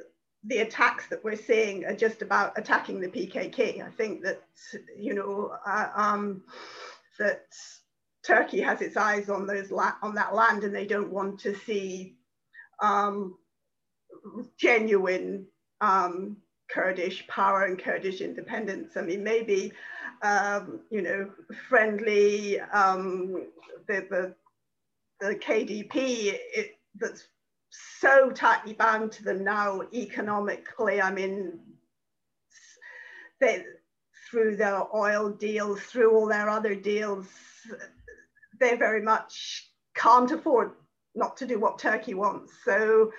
the 0.44 0.60
attacks 0.60 1.06
that 1.08 1.24
we're 1.24 1.36
seeing 1.36 1.86
are 1.86 1.96
just 1.96 2.24
about 2.24 2.58
attacking 2.58 3.00
the 3.00 3.08
PKK. 3.08 3.86
I 3.86 3.92
think 3.92 4.24
that, 4.24 4.42
you 4.98 5.14
know, 5.14 5.52
uh, 5.68 5.90
um, 5.96 6.44
that 7.20 7.46
Turkey 8.26 8.60
has 8.60 8.82
its 8.82 8.98
eyes 8.98 9.30
on 9.30 9.46
those 9.46 9.72
on 9.72 10.16
that 10.16 10.34
land, 10.34 10.64
and 10.64 10.76
they 10.76 10.88
don't 10.88 11.12
want 11.12 11.40
to 11.42 11.56
see 11.56 12.18
um, 12.82 13.38
genuine 14.58 15.46
um, 15.82 16.38
Kurdish 16.70 17.28
power 17.28 17.66
and 17.66 17.78
Kurdish 17.78 18.22
independence. 18.22 18.96
I 18.96 19.02
mean, 19.02 19.24
maybe 19.24 19.74
um, 20.22 20.82
you 20.90 21.02
know, 21.02 21.30
friendly 21.68 22.60
um, 22.60 23.48
the, 23.88 24.06
the 24.10 24.36
the 25.20 25.36
KDP. 25.36 26.34
It, 26.56 26.78
that's 27.00 27.28
so 28.00 28.32
tightly 28.32 28.74
bound 28.74 29.12
to 29.14 29.24
them 29.24 29.44
now 29.44 29.82
economically. 29.94 31.02
I 31.02 31.12
mean, 31.12 31.60
they 33.40 33.64
through 34.30 34.56
their 34.56 34.84
oil 34.96 35.30
deals, 35.30 35.82
through 35.82 36.16
all 36.16 36.28
their 36.28 36.50
other 36.50 36.74
deals, 36.74 37.28
they 38.60 38.76
very 38.76 39.02
much 39.02 39.70
can't 39.96 40.32
afford 40.32 40.72
not 41.16 41.36
to 41.38 41.46
do 41.46 41.60
what 41.60 41.78
Turkey 41.78 42.14
wants. 42.14 42.54
So 42.64 43.12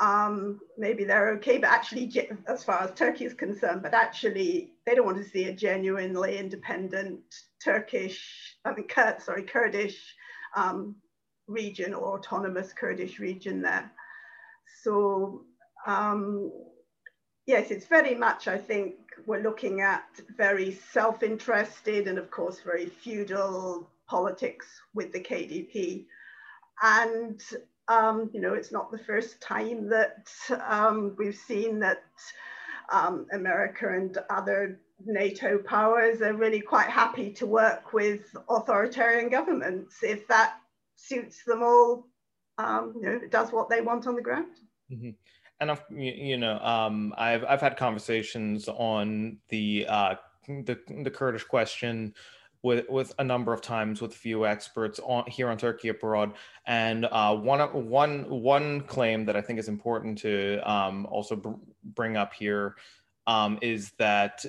um, 0.00 0.60
maybe 0.76 1.04
they're 1.04 1.30
okay, 1.34 1.58
but 1.58 1.70
actually, 1.70 2.30
as 2.46 2.64
far 2.64 2.82
as 2.82 2.92
Turkey 2.92 3.24
is 3.24 3.34
concerned, 3.34 3.82
but 3.82 3.94
actually, 3.94 4.72
they 4.86 4.94
don't 4.94 5.06
want 5.06 5.18
to 5.18 5.28
see 5.28 5.44
a 5.44 5.52
genuinely 5.52 6.38
independent 6.38 7.20
Turkish, 7.62 8.56
I 8.64 8.74
mean, 8.74 8.86
Kurd, 8.86 9.20
sorry, 9.20 9.42
Kurdish 9.42 10.14
um, 10.56 10.96
region 11.48 11.94
or 11.94 12.18
autonomous 12.18 12.72
Kurdish 12.72 13.18
region 13.18 13.62
there. 13.62 13.90
So 14.82 15.44
um, 15.86 16.52
yes, 17.46 17.70
it's 17.70 17.86
very 17.86 18.14
much, 18.14 18.46
I 18.46 18.58
think, 18.58 18.94
we're 19.26 19.42
looking 19.42 19.80
at 19.80 20.04
very 20.36 20.78
self-interested 20.92 22.06
and 22.06 22.18
of 22.18 22.30
course 22.30 22.60
very 22.60 22.86
feudal 22.86 23.90
politics 24.06 24.66
with 24.94 25.12
the 25.12 25.20
KDP. 25.20 26.04
And, 26.82 27.40
um, 27.88 28.30
you 28.32 28.40
know, 28.40 28.54
it's 28.54 28.72
not 28.72 28.90
the 28.90 28.98
first 28.98 29.40
time 29.40 29.88
that 29.88 30.28
um, 30.68 31.14
we've 31.18 31.36
seen 31.36 31.80
that 31.80 32.02
um, 32.92 33.26
America 33.32 33.88
and 33.88 34.16
other 34.30 34.80
NATO 35.04 35.58
powers 35.58 36.20
are 36.22 36.34
really 36.34 36.60
quite 36.60 36.88
happy 36.88 37.30
to 37.34 37.46
work 37.46 37.92
with 37.92 38.34
authoritarian 38.48 39.30
governments 39.30 39.98
if 40.02 40.26
that 40.28 40.56
suits 40.96 41.44
them 41.46 41.62
all, 41.62 42.06
um, 42.58 42.94
you 42.96 43.02
know, 43.02 43.20
does 43.30 43.52
what 43.52 43.68
they 43.70 43.80
want 43.80 44.06
on 44.06 44.16
the 44.16 44.22
ground. 44.22 44.56
Mm-hmm. 44.92 45.10
And 45.60 45.70
I've, 45.70 45.82
you 45.90 46.36
know, 46.36 46.58
um, 46.60 47.12
I've 47.18 47.44
I've 47.44 47.60
had 47.60 47.76
conversations 47.76 48.68
on 48.68 49.38
the 49.48 49.86
uh, 49.88 50.14
the 50.46 50.78
the 51.02 51.10
Kurdish 51.10 51.44
question 51.44 52.14
with 52.62 52.88
with 52.88 53.14
a 53.18 53.24
number 53.24 53.52
of 53.52 53.60
times 53.60 54.00
with 54.00 54.12
a 54.12 54.16
few 54.16 54.46
experts 54.46 54.98
on 55.04 55.24
here 55.26 55.48
on 55.48 55.56
Turkey 55.56 55.88
abroad, 55.88 56.32
and 56.66 57.06
uh, 57.06 57.34
one 57.34 57.60
one 57.88 58.28
one 58.28 58.80
claim 58.82 59.24
that 59.26 59.36
I 59.36 59.40
think 59.40 59.58
is 59.58 59.68
important 59.68 60.18
to 60.18 60.58
um, 60.70 61.06
also 61.06 61.36
br- 61.36 61.50
bring 61.84 62.16
up 62.16 62.32
here 62.32 62.76
um, 63.26 63.58
is 63.62 63.92
that 63.98 64.44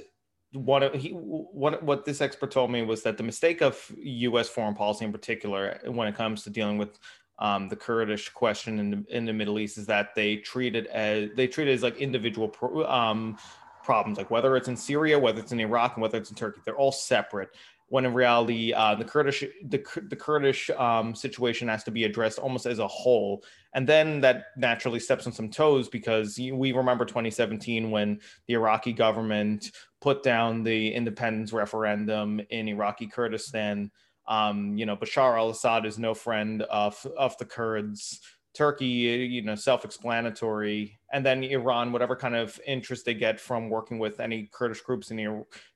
what 0.53 0.95
he 0.95 1.11
what 1.11 1.83
what 1.83 2.05
this 2.05 2.21
expert 2.21 2.51
told 2.51 2.71
me 2.71 2.81
was 2.81 3.03
that 3.03 3.17
the 3.17 3.23
mistake 3.23 3.61
of 3.61 3.91
U.S. 4.01 4.49
foreign 4.49 4.73
policy 4.73 5.05
in 5.05 5.11
particular 5.11 5.79
when 5.85 6.07
it 6.07 6.15
comes 6.15 6.43
to 6.43 6.49
dealing 6.49 6.77
with 6.77 6.99
um, 7.37 7.69
the 7.69 7.75
Kurdish 7.75 8.29
question 8.29 8.79
in 8.79 8.89
the, 8.89 9.05
in 9.15 9.25
the 9.25 9.33
Middle 9.33 9.59
East 9.59 9.77
is 9.77 9.85
that 9.85 10.13
they 10.15 10.37
treat 10.37 10.75
it 10.75 10.87
as 10.87 11.29
they 11.35 11.47
treat 11.47 11.67
it 11.67 11.73
as 11.73 11.83
like 11.83 11.97
individual 11.97 12.47
pro, 12.47 12.85
um, 12.85 13.37
problems, 13.83 14.17
like 14.17 14.29
whether 14.29 14.55
it's 14.57 14.67
in 14.67 14.75
Syria, 14.75 15.17
whether 15.17 15.39
it's 15.39 15.51
in 15.51 15.59
Iraq, 15.59 15.95
and 15.95 16.01
whether 16.01 16.17
it's 16.17 16.29
in 16.29 16.35
Turkey, 16.35 16.61
they're 16.65 16.75
all 16.75 16.91
separate. 16.91 17.49
When 17.89 18.05
in 18.05 18.13
reality, 18.13 18.71
uh, 18.71 18.95
the 18.95 19.03
Kurdish 19.03 19.43
the, 19.63 19.83
the 20.09 20.15
Kurdish 20.15 20.69
um, 20.71 21.15
situation 21.15 21.67
has 21.67 21.83
to 21.83 21.91
be 21.91 22.03
addressed 22.03 22.39
almost 22.39 22.65
as 22.65 22.79
a 22.79 22.87
whole, 22.87 23.43
and 23.73 23.87
then 23.87 24.21
that 24.21 24.45
naturally 24.57 24.99
steps 24.99 25.25
on 25.27 25.33
some 25.33 25.49
toes 25.49 25.89
because 25.89 26.37
we 26.37 26.71
remember 26.71 27.05
2017 27.05 27.91
when 27.91 28.19
the 28.47 28.53
Iraqi 28.53 28.93
government 28.93 29.71
put 30.01 30.23
down 30.23 30.63
the 30.63 30.93
independence 30.93 31.51
referendum 31.51 32.39
in 32.49 32.67
Iraqi 32.67 33.07
Kurdistan 33.07 33.91
um, 34.29 34.77
you 34.77 34.85
know, 34.85 34.95
Bashar 34.95 35.37
al-Assad 35.37 35.85
is 35.85 35.97
no 35.97 36.13
friend 36.13 36.61
of 36.61 37.05
of 37.17 37.35
the 37.39 37.45
Kurds. 37.45 38.21
Turkey, 38.53 38.85
you 38.85 39.41
know, 39.41 39.55
self-explanatory, 39.55 40.99
and 41.13 41.25
then 41.25 41.43
Iran, 41.43 41.91
whatever 41.91 42.15
kind 42.15 42.35
of 42.35 42.59
interest 42.65 43.05
they 43.05 43.13
get 43.13 43.39
from 43.39 43.69
working 43.69 43.99
with 43.99 44.19
any 44.19 44.49
Kurdish 44.51 44.81
groups 44.81 45.11
in 45.11 45.19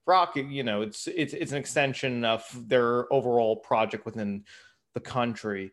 Iraq, 0.07 0.35
you 0.35 0.63
know, 0.63 0.81
it's 0.81 1.07
it's 1.07 1.33
it's 1.33 1.51
an 1.51 1.57
extension 1.57 2.25
of 2.25 2.43
their 2.67 3.11
overall 3.13 3.55
project 3.55 4.05
within 4.05 4.43
the 4.93 4.99
country. 4.99 5.71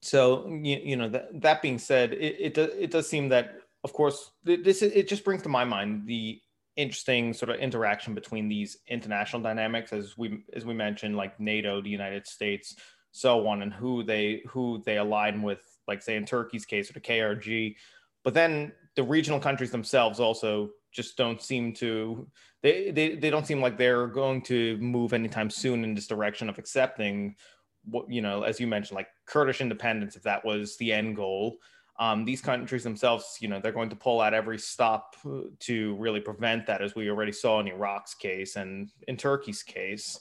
So 0.00 0.48
you, 0.48 0.78
you 0.82 0.96
know 0.96 1.08
that 1.08 1.40
that 1.40 1.62
being 1.62 1.78
said, 1.78 2.12
it 2.12 2.36
it 2.38 2.54
does, 2.54 2.70
it 2.78 2.90
does 2.90 3.08
seem 3.08 3.28
that 3.30 3.56
of 3.84 3.92
course 3.92 4.30
this 4.44 4.82
it 4.82 5.08
just 5.08 5.24
brings 5.24 5.42
to 5.42 5.48
my 5.48 5.64
mind 5.64 6.06
the 6.06 6.40
interesting 6.76 7.32
sort 7.32 7.50
of 7.50 7.56
interaction 7.56 8.14
between 8.14 8.48
these 8.48 8.78
international 8.88 9.42
dynamics 9.42 9.92
as 9.92 10.16
we 10.16 10.44
as 10.52 10.64
we 10.64 10.74
mentioned 10.74 11.16
like 11.16 11.40
NATO, 11.40 11.80
the 11.80 11.90
United 11.90 12.26
States, 12.26 12.76
so 13.12 13.46
on, 13.48 13.62
and 13.62 13.72
who 13.72 14.02
they 14.02 14.42
who 14.46 14.82
they 14.84 14.98
align 14.98 15.42
with, 15.42 15.62
like 15.88 16.02
say 16.02 16.16
in 16.16 16.24
Turkey's 16.24 16.64
case 16.64 16.90
or 16.90 16.94
the 16.94 17.00
KRG, 17.00 17.76
but 18.24 18.34
then 18.34 18.72
the 18.96 19.02
regional 19.02 19.38
countries 19.38 19.70
themselves 19.70 20.18
also 20.18 20.70
just 20.92 21.16
don't 21.16 21.42
seem 21.42 21.72
to 21.74 22.26
they, 22.62 22.90
they 22.90 23.14
they 23.14 23.30
don't 23.30 23.46
seem 23.46 23.60
like 23.60 23.76
they're 23.76 24.06
going 24.06 24.42
to 24.42 24.76
move 24.78 25.12
anytime 25.12 25.50
soon 25.50 25.84
in 25.84 25.94
this 25.94 26.06
direction 26.06 26.48
of 26.48 26.58
accepting 26.58 27.36
what 27.84 28.10
you 28.10 28.22
know 28.22 28.42
as 28.42 28.58
you 28.58 28.66
mentioned 28.66 28.96
like 28.96 29.08
kurdish 29.26 29.60
independence 29.60 30.16
if 30.16 30.22
that 30.22 30.44
was 30.44 30.76
the 30.78 30.92
end 30.92 31.14
goal. 31.14 31.58
Um, 31.98 32.26
these 32.26 32.42
countries 32.42 32.82
themselves 32.82 33.38
you 33.40 33.48
know 33.48 33.60
they're 33.60 33.72
going 33.72 33.90
to 33.90 33.96
pull 33.96 34.20
out 34.20 34.34
every 34.34 34.58
stop 34.58 35.16
to 35.60 35.94
really 35.96 36.20
prevent 36.20 36.66
that 36.66 36.82
as 36.82 36.94
we 36.94 37.08
already 37.08 37.32
saw 37.32 37.60
in 37.60 37.68
iraq's 37.68 38.14
case 38.14 38.56
and 38.56 38.90
in 39.06 39.16
turkey's 39.16 39.62
case. 39.62 40.18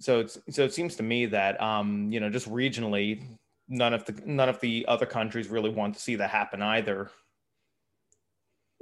So 0.00 0.20
it's 0.20 0.38
so 0.50 0.64
it 0.64 0.74
seems 0.74 0.96
to 0.96 1.02
me 1.02 1.26
that 1.26 1.60
um, 1.62 2.10
you 2.10 2.18
know 2.18 2.30
just 2.30 2.50
regionally 2.50 3.22
none 3.68 3.94
of 3.94 4.04
the 4.04 4.20
none 4.26 4.48
of 4.48 4.60
the 4.60 4.84
other 4.88 5.06
countries 5.06 5.48
really 5.48 5.70
want 5.70 5.94
to 5.94 6.00
see 6.00 6.16
that 6.16 6.30
happen 6.30 6.62
either 6.62 7.10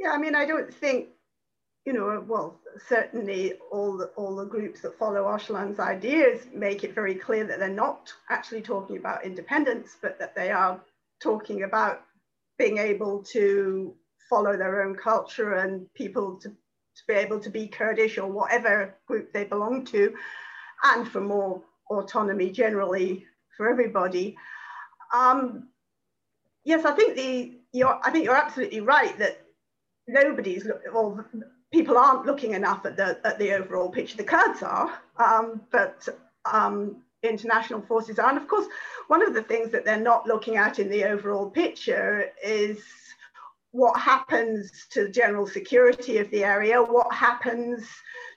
yeah, 0.01 0.13
I 0.13 0.19
mean, 0.19 0.35
I 0.35 0.47
don't 0.47 0.73
think, 0.73 1.09
you 1.85 1.93
know, 1.93 2.25
well, 2.27 2.59
certainly 2.89 3.53
all 3.71 3.99
the, 3.99 4.07
all 4.17 4.35
the 4.35 4.47
groups 4.47 4.81
that 4.81 4.99
follow 4.99 5.25
Öcalan's 5.25 5.79
ideas 5.79 6.47
make 6.55 6.85
it 6.85 6.95
very 6.95 7.15
clear 7.15 7.45
that 7.45 7.59
they're 7.59 7.69
not 7.69 8.11
actually 8.31 8.63
talking 8.63 8.97
about 8.97 9.27
independence, 9.27 9.99
but 10.01 10.19
that 10.19 10.35
they 10.35 10.51
are 10.51 10.81
talking 11.23 11.65
about 11.65 12.01
being 12.59 12.79
able 12.79 13.23
to 13.25 13.95
follow 14.31 14.57
their 14.57 14.83
own 14.83 14.95
culture 14.95 15.55
and 15.55 15.93
people 15.93 16.39
to, 16.41 16.49
to 16.49 17.03
be 17.07 17.15
able 17.15 17.39
to 17.39 17.51
be 17.51 17.69
Kurdish 17.69 18.17
or 18.17 18.27
whatever 18.27 18.95
group 19.07 19.35
they 19.35 19.45
belong 19.45 19.85
to, 19.87 20.15
and 20.85 21.07
for 21.07 21.21
more 21.21 21.63
autonomy 21.91 22.49
generally 22.49 23.27
for 23.55 23.69
everybody. 23.69 24.35
Um, 25.13 25.69
yes, 26.65 26.85
I 26.85 26.93
think 26.93 27.17
the 27.17 27.59
you're, 27.73 28.01
I 28.03 28.11
think 28.11 28.25
you're 28.25 28.37
absolutely 28.37 28.81
right 28.81 29.17
that 29.19 29.41
nobody's 30.09 30.67
well 30.93 31.25
people 31.73 31.97
aren't 31.97 32.27
looking 32.27 32.53
enough 32.55 32.85
at 32.85 32.97
the 32.97 33.19
at 33.25 33.39
the 33.39 33.53
overall 33.53 33.91
picture. 33.91 34.17
The 34.17 34.25
kurds 34.25 34.63
are 34.63 34.93
um, 35.19 35.63
but 35.71 36.09
um, 36.51 37.03
international 37.23 37.83
forces 37.83 38.19
are. 38.19 38.29
And 38.29 38.39
of 38.39 38.49
course 38.49 38.67
one 39.09 39.27
of 39.27 39.35
the 39.35 39.43
things 39.43 39.71
that 39.73 39.85
they're 39.85 40.01
not 40.01 40.27
looking 40.27 40.57
at 40.57 40.79
in 40.79 40.89
the 40.89 41.05
overall 41.05 41.51
picture 41.51 42.31
is 42.45 42.79
what 43.73 43.99
happens 44.01 44.87
to 44.91 45.05
the 45.05 45.11
general 45.11 45.47
security 45.47 46.19
of 46.19 46.31
the 46.31 46.43
area 46.45 46.83
what 46.83 47.13
happens 47.15 47.87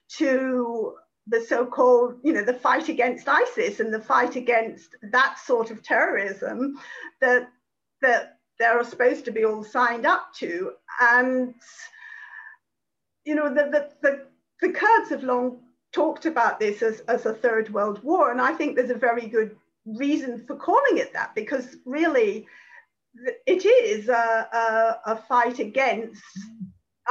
to 0.07 0.93
the 1.27 1.41
so-called 1.41 2.19
you 2.23 2.33
know 2.33 2.43
the 2.43 2.53
fight 2.53 2.89
against 2.89 3.29
isis 3.29 3.79
and 3.79 3.93
the 3.93 4.01
fight 4.01 4.35
against 4.35 4.95
that 5.11 5.39
sort 5.39 5.71
of 5.71 5.81
terrorism 5.81 6.77
that 7.21 7.47
that 8.01 8.37
they're 8.59 8.83
supposed 8.83 9.25
to 9.25 9.31
be 9.31 9.45
all 9.45 9.63
signed 9.63 10.05
up 10.05 10.33
to. 10.35 10.73
And, 11.01 11.55
you 13.25 13.35
know, 13.35 13.49
the, 13.49 13.63
the, 13.63 13.89
the, 14.01 14.25
the 14.61 14.73
Kurds 14.73 15.09
have 15.09 15.23
long 15.23 15.59
talked 15.91 16.25
about 16.25 16.59
this 16.59 16.81
as, 16.81 17.01
as 17.01 17.25
a 17.25 17.33
third 17.33 17.73
world 17.73 18.03
war. 18.03 18.31
And 18.31 18.41
I 18.41 18.53
think 18.53 18.75
there's 18.75 18.89
a 18.89 18.95
very 18.95 19.27
good 19.27 19.55
reason 19.85 20.45
for 20.45 20.55
calling 20.55 20.97
it 20.97 21.13
that 21.13 21.35
because 21.35 21.75
really 21.85 22.47
it 23.45 23.65
is 23.65 24.07
a, 24.09 24.47
a, 24.53 25.11
a 25.11 25.15
fight 25.17 25.59
against 25.59 26.21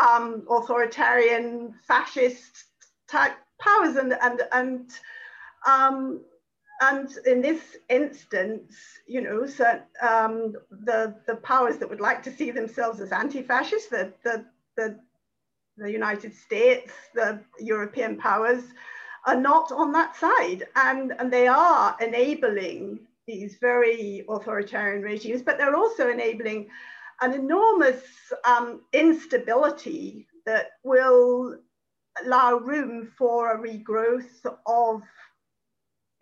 um, 0.00 0.46
authoritarian 0.50 1.74
fascist 1.86 2.64
type 3.08 3.36
powers 3.62 3.96
and, 3.96 4.12
and, 4.20 4.42
and 4.52 4.90
um, 5.66 6.20
and 6.82 7.08
in 7.26 7.40
this 7.40 7.60
instance, 7.88 8.74
you 9.06 9.20
know, 9.20 9.46
so, 9.46 9.80
um, 10.00 10.54
the, 10.70 11.14
the 11.28 11.36
powers 11.36 11.76
that 11.78 11.88
would 11.88 12.00
like 12.00 12.24
to 12.24 12.32
see 12.32 12.50
themselves 12.50 13.00
as 13.00 13.12
anti-fascist, 13.12 13.88
the, 13.90 14.12
the, 14.24 14.44
the, 14.76 14.98
the 15.76 15.90
United 15.90 16.34
States, 16.34 16.92
the 17.14 17.40
European 17.60 18.16
powers, 18.16 18.64
are 19.28 19.40
not 19.40 19.70
on 19.70 19.92
that 19.92 20.16
side. 20.16 20.66
And, 20.74 21.12
and 21.20 21.32
they 21.32 21.46
are 21.46 21.96
enabling 22.00 22.98
these 23.28 23.58
very 23.60 24.24
authoritarian 24.28 25.02
regimes, 25.02 25.42
but 25.42 25.58
they're 25.58 25.76
also 25.76 26.10
enabling 26.10 26.68
an 27.20 27.32
enormous 27.32 28.02
um, 28.44 28.80
instability 28.92 30.26
that 30.46 30.70
will 30.82 31.58
allow 32.22 32.58
room 32.58 33.10
for 33.16 33.52
a 33.52 33.58
regrowth 33.58 34.44
of 34.66 35.02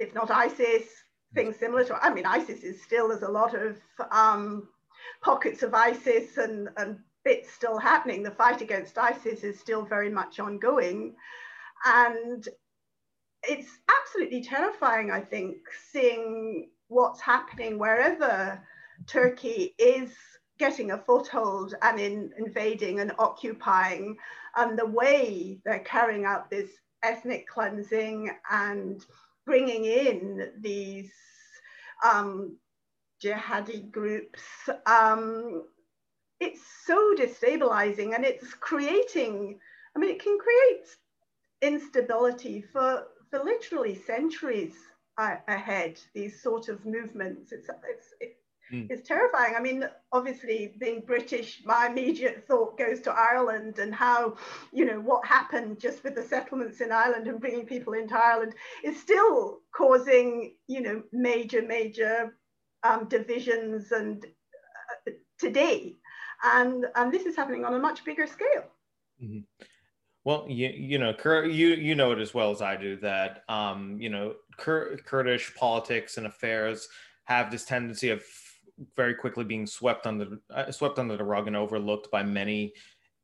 if 0.00 0.14
not 0.14 0.30
ISIS, 0.30 0.84
things 1.34 1.56
similar 1.56 1.84
to, 1.84 2.04
I 2.04 2.12
mean, 2.12 2.26
ISIS 2.26 2.62
is 2.62 2.82
still, 2.82 3.08
there's 3.08 3.22
a 3.22 3.28
lot 3.28 3.54
of 3.54 3.76
um, 4.10 4.66
pockets 5.22 5.62
of 5.62 5.74
ISIS 5.74 6.38
and, 6.38 6.68
and 6.76 6.98
bits 7.22 7.52
still 7.52 7.78
happening. 7.78 8.22
The 8.22 8.30
fight 8.30 8.62
against 8.62 8.98
ISIS 8.98 9.44
is 9.44 9.60
still 9.60 9.84
very 9.84 10.10
much 10.10 10.40
ongoing. 10.40 11.14
And 11.84 12.48
it's 13.42 13.68
absolutely 14.00 14.42
terrifying, 14.42 15.10
I 15.10 15.20
think, 15.20 15.58
seeing 15.92 16.70
what's 16.88 17.20
happening 17.20 17.78
wherever 17.78 18.60
Turkey 19.06 19.74
is 19.78 20.10
getting 20.60 20.90
a 20.90 20.98
foothold 20.98 21.74
and 21.82 21.98
in 21.98 22.30
invading 22.38 23.00
and 23.00 23.12
occupying, 23.18 24.14
and 24.56 24.78
the 24.78 24.86
way 24.86 25.58
they're 25.64 25.80
carrying 25.80 26.26
out 26.26 26.50
this 26.50 26.70
ethnic 27.02 27.48
cleansing 27.48 28.30
and 28.50 29.06
bringing 29.46 29.86
in 29.86 30.50
these 30.60 31.10
um, 32.04 32.58
jihadi 33.24 33.90
groups, 33.90 34.42
um, 34.84 35.64
it's 36.40 36.60
so 36.86 37.14
destabilizing 37.18 38.14
and 38.14 38.24
it's 38.24 38.52
creating, 38.54 39.58
I 39.96 39.98
mean, 39.98 40.10
it 40.10 40.22
can 40.22 40.38
create 40.38 40.86
instability 41.62 42.60
for, 42.60 43.06
for 43.30 43.42
literally 43.42 43.94
centuries 43.94 44.74
uh, 45.16 45.36
ahead, 45.48 45.98
these 46.14 46.42
sort 46.42 46.68
of 46.68 46.84
movements. 46.84 47.52
It's, 47.52 47.68
it's, 47.88 48.08
it, 48.20 48.36
mm. 48.72 48.86
it's 48.90 49.06
terrifying. 49.06 49.54
I 49.56 49.60
mean, 49.60 49.84
obviously, 50.12 50.74
being 50.78 51.02
British, 51.06 51.62
my 51.64 51.86
immediate 51.88 52.44
thought 52.46 52.78
goes 52.78 53.00
to 53.02 53.12
Ireland 53.12 53.78
and 53.78 53.94
how, 53.94 54.36
you 54.72 54.84
know, 54.84 55.00
what 55.00 55.26
happened 55.26 55.80
just 55.80 56.04
with 56.04 56.14
the 56.14 56.22
settlements 56.22 56.80
in 56.80 56.92
Ireland 56.92 57.26
and 57.26 57.40
bringing 57.40 57.66
people 57.66 57.94
into 57.94 58.16
Ireland 58.16 58.54
is 58.84 59.00
still 59.00 59.60
causing, 59.74 60.54
you 60.66 60.80
know, 60.80 61.02
major, 61.12 61.62
major 61.62 62.36
um, 62.82 63.08
divisions 63.08 63.92
and 63.92 64.24
uh, 65.06 65.12
today. 65.38 65.96
And, 66.42 66.86
and 66.94 67.12
this 67.12 67.26
is 67.26 67.36
happening 67.36 67.64
on 67.64 67.74
a 67.74 67.78
much 67.78 68.04
bigger 68.04 68.26
scale. 68.26 68.64
Mm-hmm. 69.22 69.40
Well, 70.24 70.46
you, 70.48 70.68
you 70.68 70.98
know, 70.98 71.14
you 71.44 71.68
you 71.68 71.94
know 71.94 72.12
it 72.12 72.18
as 72.18 72.34
well 72.34 72.50
as 72.50 72.60
I 72.60 72.76
do 72.76 72.96
that 72.96 73.42
um, 73.48 73.96
you 73.98 74.10
know 74.10 74.34
Kur- 74.58 74.98
Kurdish 75.06 75.54
politics 75.54 76.18
and 76.18 76.26
affairs 76.26 76.88
have 77.24 77.50
this 77.50 77.64
tendency 77.64 78.10
of 78.10 78.22
very 78.96 79.14
quickly 79.14 79.44
being 79.44 79.66
swept 79.66 80.06
under 80.06 80.38
uh, 80.50 80.70
swept 80.70 80.98
under 80.98 81.16
the 81.16 81.24
rug 81.24 81.46
and 81.46 81.56
overlooked 81.56 82.10
by 82.10 82.22
many 82.22 82.72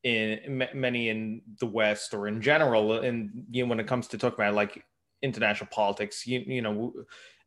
in 0.03 0.64
many 0.73 1.09
in 1.09 1.42
the 1.59 1.66
West 1.66 2.14
or 2.14 2.29
in 2.29 2.40
general. 2.40 2.92
And 2.92 3.45
you 3.51 3.64
know, 3.64 3.69
when 3.71 3.81
it 3.81 3.87
comes 3.87 4.07
to 4.09 4.19
talking 4.19 4.37
about 4.37 4.55
like 4.55 4.85
international 5.23 5.69
politics, 5.73 6.27
you 6.27 6.40
you 6.47 6.62
know, 6.62 6.92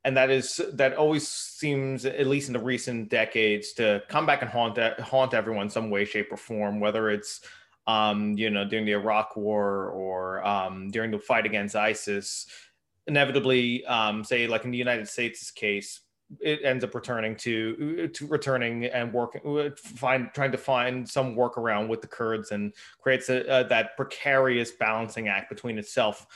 and 0.04 0.16
that 0.18 0.30
is 0.30 0.62
that 0.74 0.96
always 0.96 1.28
seems, 1.28 2.06
at 2.06 2.28
least 2.28 2.50
in 2.50 2.54
the 2.54 2.60
recent 2.60 3.10
decades, 3.10 3.74
to 3.74 4.02
come 4.10 4.26
back 4.26 4.42
and 4.42 4.52
haunt 4.52 4.78
haunt 5.00 5.34
everyone 5.34 5.70
some 5.70 5.90
way, 5.90 6.06
shape, 6.06 6.32
or 6.32 6.38
form. 6.38 6.80
Whether 6.80 7.10
it's 7.10 7.42
um, 7.88 8.38
you 8.38 8.50
know 8.50 8.66
during 8.68 8.86
the 8.86 8.94
Iraq 8.94 9.36
War 9.36 9.90
or 9.90 10.46
um, 10.46 10.90
during 10.90 11.12
the 11.12 11.20
fight 11.20 11.46
against 11.46 11.76
ISIS, 11.76 12.46
inevitably, 13.08 13.86
um, 13.86 14.24
say 14.24 14.48
like 14.48 14.66
in 14.66 14.72
the 14.72 14.78
United 14.78 15.08
States' 15.08 15.52
case, 15.52 16.02
it 16.40 16.60
ends 16.64 16.84
up 16.84 16.94
returning 16.94 17.36
to 17.36 18.08
to 18.10 18.28
returning 18.28 18.86
and 18.86 19.12
working 19.12 19.72
find 19.76 20.30
trying 20.34 20.52
to 20.52 20.58
find 20.58 21.08
some 21.08 21.36
workaround 21.36 21.88
with 21.88 22.02
the 22.02 22.08
Kurds 22.08 22.52
and 22.52 22.74
creates 23.00 23.30
a, 23.30 23.40
a, 23.42 23.68
that 23.68 23.96
precarious 23.98 24.72
balancing 24.72 25.28
act 25.28 25.50
between 25.50 25.78
itself 25.80 26.28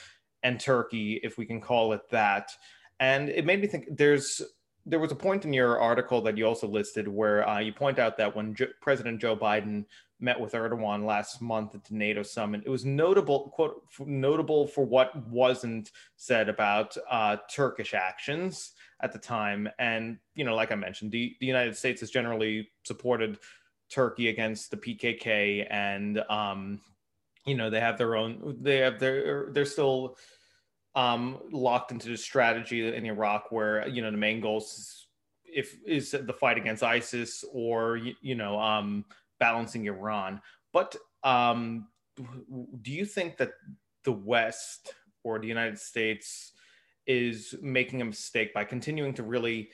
and 0.44 0.60
Turkey, 0.60 1.20
if 1.24 1.38
we 1.38 1.46
can 1.46 1.62
call 1.62 1.94
it 1.94 2.02
that. 2.10 2.52
And 3.00 3.30
it 3.30 3.46
made 3.46 3.62
me 3.62 3.68
think 3.68 3.88
there's 3.92 4.42
there 4.86 5.00
was 5.00 5.12
a 5.12 5.16
point 5.16 5.46
in 5.46 5.54
your 5.54 5.80
article 5.80 6.22
that 6.22 6.38
you 6.38 6.46
also 6.46 6.68
listed 6.68 7.08
where 7.08 7.48
uh, 7.48 7.60
you 7.60 7.72
point 7.72 8.00
out 8.00 8.18
that 8.18 8.36
when 8.36 8.54
jo- 8.54 8.68
President 8.82 9.22
Joe 9.22 9.36
Biden 9.36 9.86
met 10.20 10.40
with 10.40 10.54
Erdogan 10.54 11.06
last 11.06 11.42
month 11.42 11.76
at 11.76 11.84
the 11.84 11.96
NATO 11.96 12.24
summit. 12.24 12.64
It 12.66 12.70
was 12.70 12.86
notable, 12.86 13.50
quote, 13.54 13.84
notable 14.00 14.68
for 14.68 14.86
what 14.86 15.16
wasn't 15.28 15.92
said 16.16 16.50
about 16.50 16.96
uh, 17.10 17.38
Turkish 17.50 17.94
actions 17.94 18.73
at 19.04 19.12
the 19.12 19.20
time. 19.20 19.70
And, 19.78 20.18
you 20.34 20.46
know, 20.46 20.56
like 20.56 20.72
I 20.72 20.76
mentioned, 20.76 21.12
the, 21.12 21.36
the 21.40 21.46
United 21.46 21.76
States 21.76 22.00
has 22.00 22.10
generally 22.10 22.70
supported 22.84 23.38
Turkey 23.92 24.30
against 24.30 24.72
the 24.72 24.78
PKK. 24.78 25.68
And, 25.70 26.24
um, 26.30 26.80
you 27.46 27.56
know, 27.56 27.70
they 27.70 27.82
have 27.82 27.98
their 27.98 28.16
own, 28.16 28.58
they 28.62 28.78
have 28.78 29.00
their, 29.00 29.52
they're 29.52 29.66
still 29.66 30.18
um, 30.96 31.40
locked 31.52 31.92
into 31.92 32.08
the 32.10 32.18
strategy 32.18 32.88
in 32.88 33.06
Iraq 33.06 33.52
where, 33.52 33.88
you 33.88 34.02
know, 34.02 34.10
the 34.10 34.18
main 34.18 34.40
goals 34.40 35.08
if 35.46 35.78
is 35.86 36.12
the 36.12 36.34
fight 36.34 36.58
against 36.58 36.82
ISIS 36.82 37.44
or, 37.52 37.98
you 37.98 38.36
know, 38.36 38.60
um, 38.60 39.06
balancing 39.40 39.86
Iran. 39.86 40.42
But 40.72 40.96
um, 41.24 41.90
do 42.82 42.92
you 42.92 43.06
think 43.06 43.38
that 43.38 43.52
the 44.04 44.14
West 44.14 44.94
or 45.24 45.40
the 45.40 45.48
United 45.48 45.78
States 45.78 46.54
is 47.06 47.56
making 47.62 48.02
a 48.02 48.06
mistake 48.06 48.54
by 48.54 48.64
continuing 48.64 49.14
to 49.14 49.24
really 49.24 49.70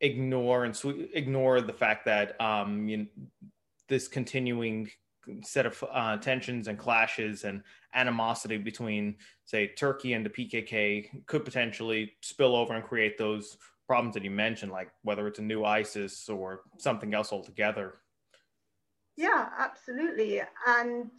ignore 0.00 0.64
and 0.64 0.74
sw- 0.74 1.08
ignore 1.14 1.60
the 1.60 1.72
fact 1.72 2.04
that 2.04 2.40
um, 2.40 2.88
you 2.88 2.96
know, 2.98 3.06
this 3.88 4.08
continuing 4.08 4.90
set 5.42 5.66
of 5.66 5.84
uh, 5.92 6.16
tensions 6.16 6.68
and 6.68 6.78
clashes 6.78 7.44
and 7.44 7.62
animosity 7.94 8.56
between, 8.56 9.16
say, 9.44 9.68
Turkey 9.68 10.14
and 10.14 10.26
the 10.26 10.30
PKK 10.30 11.26
could 11.26 11.44
potentially 11.44 12.12
spill 12.20 12.56
over 12.56 12.74
and 12.74 12.84
create 12.84 13.18
those 13.18 13.56
problems 13.86 14.14
that 14.14 14.24
you 14.24 14.30
mentioned, 14.30 14.72
like 14.72 14.90
whether 15.02 15.26
it's 15.26 15.38
a 15.38 15.42
new 15.42 15.64
ISIS 15.64 16.28
or 16.28 16.62
something 16.78 17.14
else 17.14 17.32
altogether. 17.32 17.94
Yeah, 19.16 19.48
absolutely. 19.58 20.40
And 20.66 21.10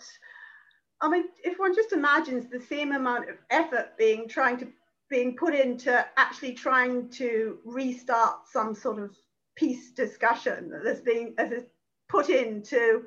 I 1.02 1.10
mean, 1.10 1.26
if 1.44 1.60
one 1.60 1.76
just 1.76 1.94
imagines 1.94 2.50
the 2.50 2.60
same 2.60 2.94
amount 2.94 3.30
of 3.30 3.36
effort 3.50 3.98
being 3.98 4.28
trying 4.28 4.58
to 4.58 4.68
being 5.10 5.36
put 5.36 5.54
into 5.54 6.06
actually 6.18 6.54
trying 6.54 7.10
to 7.10 7.60
restart 7.66 8.48
some 8.52 8.74
sort 8.74 9.00
of 9.00 9.16
peace 9.56 9.92
discussion 9.92 10.72
that's 10.84 11.02
being 11.02 11.36
as 11.38 11.52
is 11.52 11.64
put 12.10 12.30
into 12.30 13.04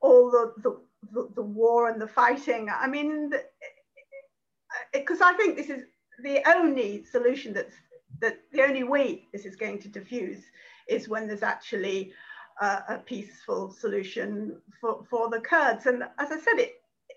all 0.00 0.30
the, 0.30 0.52
the, 0.62 1.28
the, 1.34 1.42
war 1.42 1.88
and 1.88 2.00
the 2.00 2.06
fighting. 2.06 2.68
I 2.70 2.86
mean, 2.86 3.32
because 4.92 5.20
I 5.20 5.32
think 5.34 5.56
this 5.56 5.70
is 5.70 5.84
the 6.22 6.40
only 6.48 7.04
solution 7.04 7.52
that's 7.52 7.74
that 8.20 8.38
the 8.52 8.62
only 8.62 8.82
way 8.82 9.26
this 9.32 9.46
is 9.46 9.56
going 9.56 9.78
to 9.80 9.88
diffuse 9.88 10.42
is 10.88 11.08
when 11.08 11.26
there's 11.26 11.42
actually 11.42 12.12
a 12.60 12.98
peaceful 13.06 13.70
solution 13.70 14.60
for, 14.80 15.02
for 15.08 15.30
the 15.30 15.40
Kurds. 15.40 15.86
And 15.86 16.02
as 16.18 16.30
I 16.30 16.38
said, 16.38 16.58
it, 16.58 16.74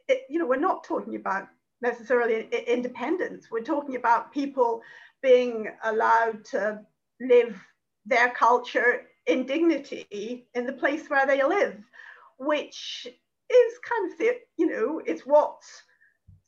it, 0.08 0.22
you 0.30 0.40
know, 0.40 0.46
we're 0.46 0.56
not 0.56 0.86
talking 0.86 1.16
about 1.16 1.48
necessarily 1.84 2.48
independence. 2.68 3.52
We're 3.52 3.62
talking 3.62 3.96
about 3.96 4.32
people 4.32 4.82
being 5.22 5.68
allowed 5.84 6.44
to 6.46 6.80
live 7.20 7.56
their 8.06 8.32
culture 8.32 9.04
in 9.28 9.46
dignity 9.46 10.48
in 10.56 10.66
the 10.66 10.74
place 10.74 11.10
where 11.10 11.28
they 11.28 11.44
live, 11.44 11.78
which 12.40 13.08
is 13.50 13.74
kind 13.88 14.12
of 14.12 14.18
the, 14.18 14.32
you 14.58 14.68
know, 14.68 15.02
it's 15.06 15.26
what 15.26 15.62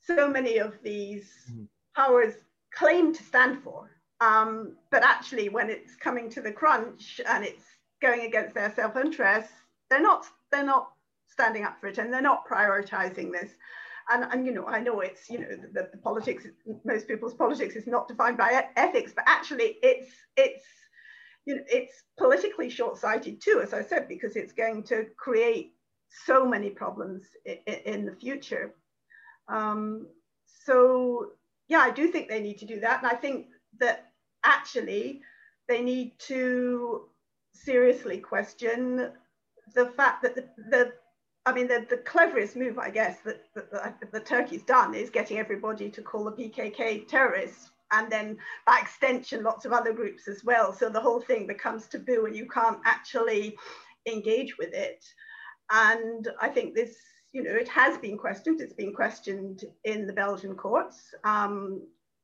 so 0.01 0.27
many 0.27 0.57
of 0.57 0.73
these 0.83 1.31
mm-hmm. 1.51 1.65
powers 1.95 2.33
claim 2.73 3.13
to 3.13 3.23
stand 3.23 3.61
for. 3.63 3.89
Um, 4.21 4.77
but 4.91 5.03
actually, 5.03 5.49
when 5.49 5.69
it's 5.69 5.95
coming 5.95 6.29
to 6.31 6.41
the 6.41 6.51
crunch 6.51 7.19
and 7.27 7.43
it's 7.43 7.65
going 8.01 8.21
against 8.21 8.55
their 8.55 8.73
self-interest, 8.73 9.49
they're 9.89 10.01
not 10.01 10.25
they're 10.51 10.63
not 10.63 10.91
standing 11.27 11.65
up 11.65 11.79
for 11.79 11.87
it 11.87 11.97
and 11.97 12.11
they're 12.11 12.21
not 12.21 12.47
prioritizing 12.47 13.31
this. 13.31 13.51
And, 14.09 14.25
and 14.31 14.45
you 14.45 14.53
know, 14.53 14.65
I 14.65 14.79
know 14.81 14.99
it's 14.99 15.29
you 15.29 15.39
know 15.39 15.47
the, 15.73 15.89
the 15.91 15.97
politics. 15.97 16.45
Most 16.83 17.07
people's 17.07 17.33
politics 17.33 17.75
is 17.75 17.87
not 17.87 18.07
defined 18.07 18.37
by 18.37 18.67
ethics, 18.75 19.13
but 19.15 19.25
actually, 19.27 19.77
it's 19.81 20.11
it's 20.37 20.63
you 21.45 21.55
know 21.55 21.63
it's 21.67 22.03
politically 22.17 22.69
short-sighted 22.69 23.41
too, 23.41 23.61
as 23.63 23.73
I 23.73 23.81
said, 23.81 24.07
because 24.07 24.35
it's 24.35 24.53
going 24.53 24.83
to 24.83 25.07
create 25.17 25.73
so 26.25 26.45
many 26.45 26.69
problems 26.69 27.23
in, 27.45 27.57
in 27.85 28.05
the 28.05 28.15
future. 28.15 28.75
Um, 29.47 30.07
so 30.65 31.31
yeah, 31.67 31.79
I 31.79 31.89
do 31.89 32.07
think 32.07 32.29
they 32.29 32.41
need 32.41 32.59
to 32.59 32.65
do 32.65 32.79
that, 32.81 33.01
and 33.01 33.11
I 33.11 33.15
think 33.15 33.47
that 33.79 34.11
actually 34.43 35.21
they 35.67 35.81
need 35.81 36.13
to 36.27 37.09
seriously 37.53 38.19
question 38.19 39.11
the 39.73 39.87
fact 39.97 40.21
that 40.21 40.35
the, 40.35 40.47
the 40.69 40.93
I 41.45 41.53
mean, 41.53 41.67
the, 41.67 41.85
the 41.89 41.97
cleverest 41.97 42.55
move, 42.55 42.79
I 42.79 42.89
guess, 42.89 43.19
that, 43.19 43.45
that, 43.53 43.71
that, 43.71 44.11
that 44.11 44.25
Turkey's 44.25 44.63
done 44.63 44.95
is 44.95 45.09
getting 45.11 45.37
everybody 45.37 45.89
to 45.91 46.01
call 46.01 46.23
the 46.23 46.31
PKK 46.31 47.07
terrorists, 47.07 47.71
and 47.91 48.11
then 48.11 48.37
by 48.65 48.79
extension, 48.81 49.43
lots 49.43 49.63
of 49.65 49.71
other 49.71 49.93
groups 49.93 50.27
as 50.27 50.43
well. 50.43 50.73
So 50.73 50.89
the 50.89 50.99
whole 50.99 51.21
thing 51.21 51.45
becomes 51.45 51.87
taboo, 51.87 52.25
and 52.25 52.35
you 52.35 52.47
can't 52.47 52.79
actually 52.83 53.55
engage 54.07 54.57
with 54.57 54.73
it. 54.73 55.05
And 55.71 56.27
I 56.41 56.49
think 56.49 56.73
this, 56.73 56.97
you 57.31 57.43
know, 57.43 57.53
it 57.53 57.67
has 57.69 57.97
been 57.99 58.17
questioned. 58.17 58.59
It's 58.59 58.73
been 58.73 58.93
questioned 58.93 59.65
in 59.83 60.07
the 60.07 60.13
Belgian 60.13 60.55
courts, 60.55 61.13
um, 61.23 61.83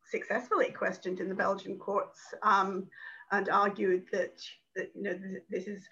successfully 0.09 0.71
questioned 0.71 1.19
in 1.19 1.29
the 1.29 1.35
Belgian 1.35 1.77
courts, 1.77 2.19
um, 2.41 2.87
and 3.31 3.49
argued 3.49 4.05
that 4.11 4.41
that 4.75 4.89
you 4.95 5.03
know 5.03 5.19
this 5.49 5.67
is 5.67 5.87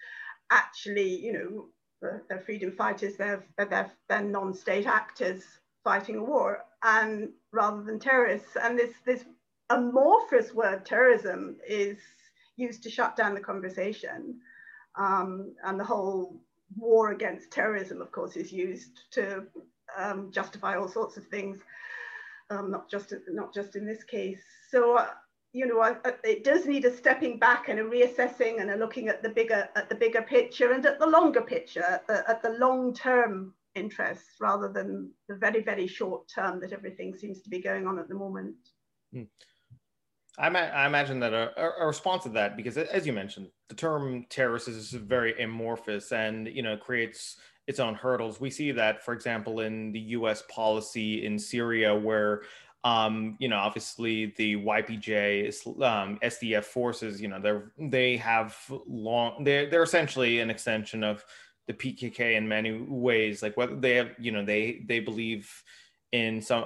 actually 0.50 1.08
you 1.08 1.32
know 1.32 1.68
they're 2.00 2.42
freedom 2.44 2.72
fighters 2.72 3.16
they're 3.16 3.44
they're, 3.56 3.90
they're 4.08 4.22
non-state 4.22 4.86
actors 4.86 5.44
fighting 5.84 6.16
a 6.16 6.24
war 6.24 6.64
and 6.82 7.30
rather 7.52 7.82
than 7.82 7.98
terrorists. 7.98 8.56
And 8.62 8.78
this 8.78 8.94
this 9.04 9.24
amorphous 9.70 10.52
word 10.54 10.84
terrorism 10.84 11.56
is 11.66 11.98
used 12.56 12.82
to 12.82 12.90
shut 12.90 13.16
down 13.16 13.34
the 13.34 13.40
conversation. 13.40 14.40
Um, 14.96 15.54
and 15.64 15.78
the 15.78 15.84
whole 15.84 16.40
war 16.76 17.10
against 17.10 17.50
terrorism 17.50 18.00
of 18.00 18.12
course 18.12 18.36
is 18.36 18.52
used 18.52 19.00
to 19.12 19.46
um, 19.96 20.30
justify 20.30 20.76
all 20.76 20.88
sorts 20.88 21.16
of 21.16 21.26
things 21.26 21.58
um, 22.50 22.70
not 22.70 22.90
just 22.90 23.14
not 23.28 23.54
just 23.54 23.76
in 23.76 23.86
this 23.86 24.02
case. 24.04 24.42
So 24.70 25.06
you 25.52 25.66
know, 25.66 25.96
it 26.22 26.44
does 26.44 26.66
need 26.66 26.84
a 26.84 26.96
stepping 26.96 27.38
back 27.38 27.68
and 27.68 27.80
a 27.80 27.84
reassessing 27.84 28.60
and 28.60 28.70
a 28.70 28.76
looking 28.76 29.08
at 29.08 29.22
the 29.22 29.28
bigger 29.28 29.68
at 29.74 29.88
the 29.88 29.94
bigger 29.94 30.22
picture 30.22 30.72
and 30.72 30.86
at 30.86 30.98
the 31.00 31.06
longer 31.06 31.40
picture, 31.40 31.82
at 31.82 32.06
the, 32.06 32.28
at 32.28 32.42
the 32.42 32.50
long 32.50 32.94
term 32.94 33.54
interests 33.74 34.34
rather 34.40 34.72
than 34.72 35.10
the 35.28 35.36
very 35.36 35.62
very 35.62 35.86
short 35.86 36.28
term 36.32 36.60
that 36.60 36.72
everything 36.72 37.16
seems 37.16 37.40
to 37.42 37.50
be 37.50 37.60
going 37.60 37.86
on 37.86 37.98
at 37.98 38.08
the 38.08 38.14
moment. 38.14 38.54
Hmm. 39.12 39.22
I, 40.38 40.48
ma- 40.48 40.60
I, 40.60 40.86
imagine 40.86 41.20
that 41.20 41.34
a, 41.34 41.52
a, 41.58 41.86
response 41.86 42.22
to 42.22 42.28
that, 42.30 42.56
because 42.56 42.78
as 42.78 43.04
you 43.04 43.12
mentioned, 43.12 43.48
the 43.68 43.74
term 43.74 44.24
terrorist 44.30 44.68
is 44.68 44.90
very 44.92 45.42
amorphous 45.42 46.12
and 46.12 46.46
you 46.46 46.62
know 46.62 46.76
creates 46.76 47.36
its 47.66 47.80
own 47.80 47.94
hurdles. 47.94 48.40
We 48.40 48.50
see 48.50 48.72
that, 48.72 49.04
for 49.04 49.12
example, 49.12 49.60
in 49.60 49.92
the 49.92 50.00
U.S. 50.00 50.42
policy 50.48 51.26
in 51.26 51.38
Syria, 51.38 51.94
where 51.94 52.42
um, 52.82 53.36
you 53.38 53.48
know, 53.48 53.58
obviously 53.58 54.32
the 54.36 54.56
YPJ, 54.56 55.66
um, 55.82 56.18
SDF 56.22 56.64
forces, 56.64 57.20
you 57.20 57.28
know, 57.28 57.40
they're 57.40 57.72
they 57.78 58.16
have 58.16 58.56
long, 58.86 59.44
they're 59.44 59.68
they're 59.68 59.82
essentially 59.82 60.40
an 60.40 60.50
extension 60.50 61.04
of 61.04 61.24
the 61.66 61.74
PKK 61.74 62.36
in 62.36 62.48
many 62.48 62.72
ways. 62.72 63.42
Like 63.42 63.56
what 63.56 63.82
they 63.82 63.96
have, 63.96 64.12
you 64.18 64.32
know, 64.32 64.44
they 64.44 64.82
they 64.86 65.00
believe 65.00 65.50
in 66.12 66.42
some 66.42 66.64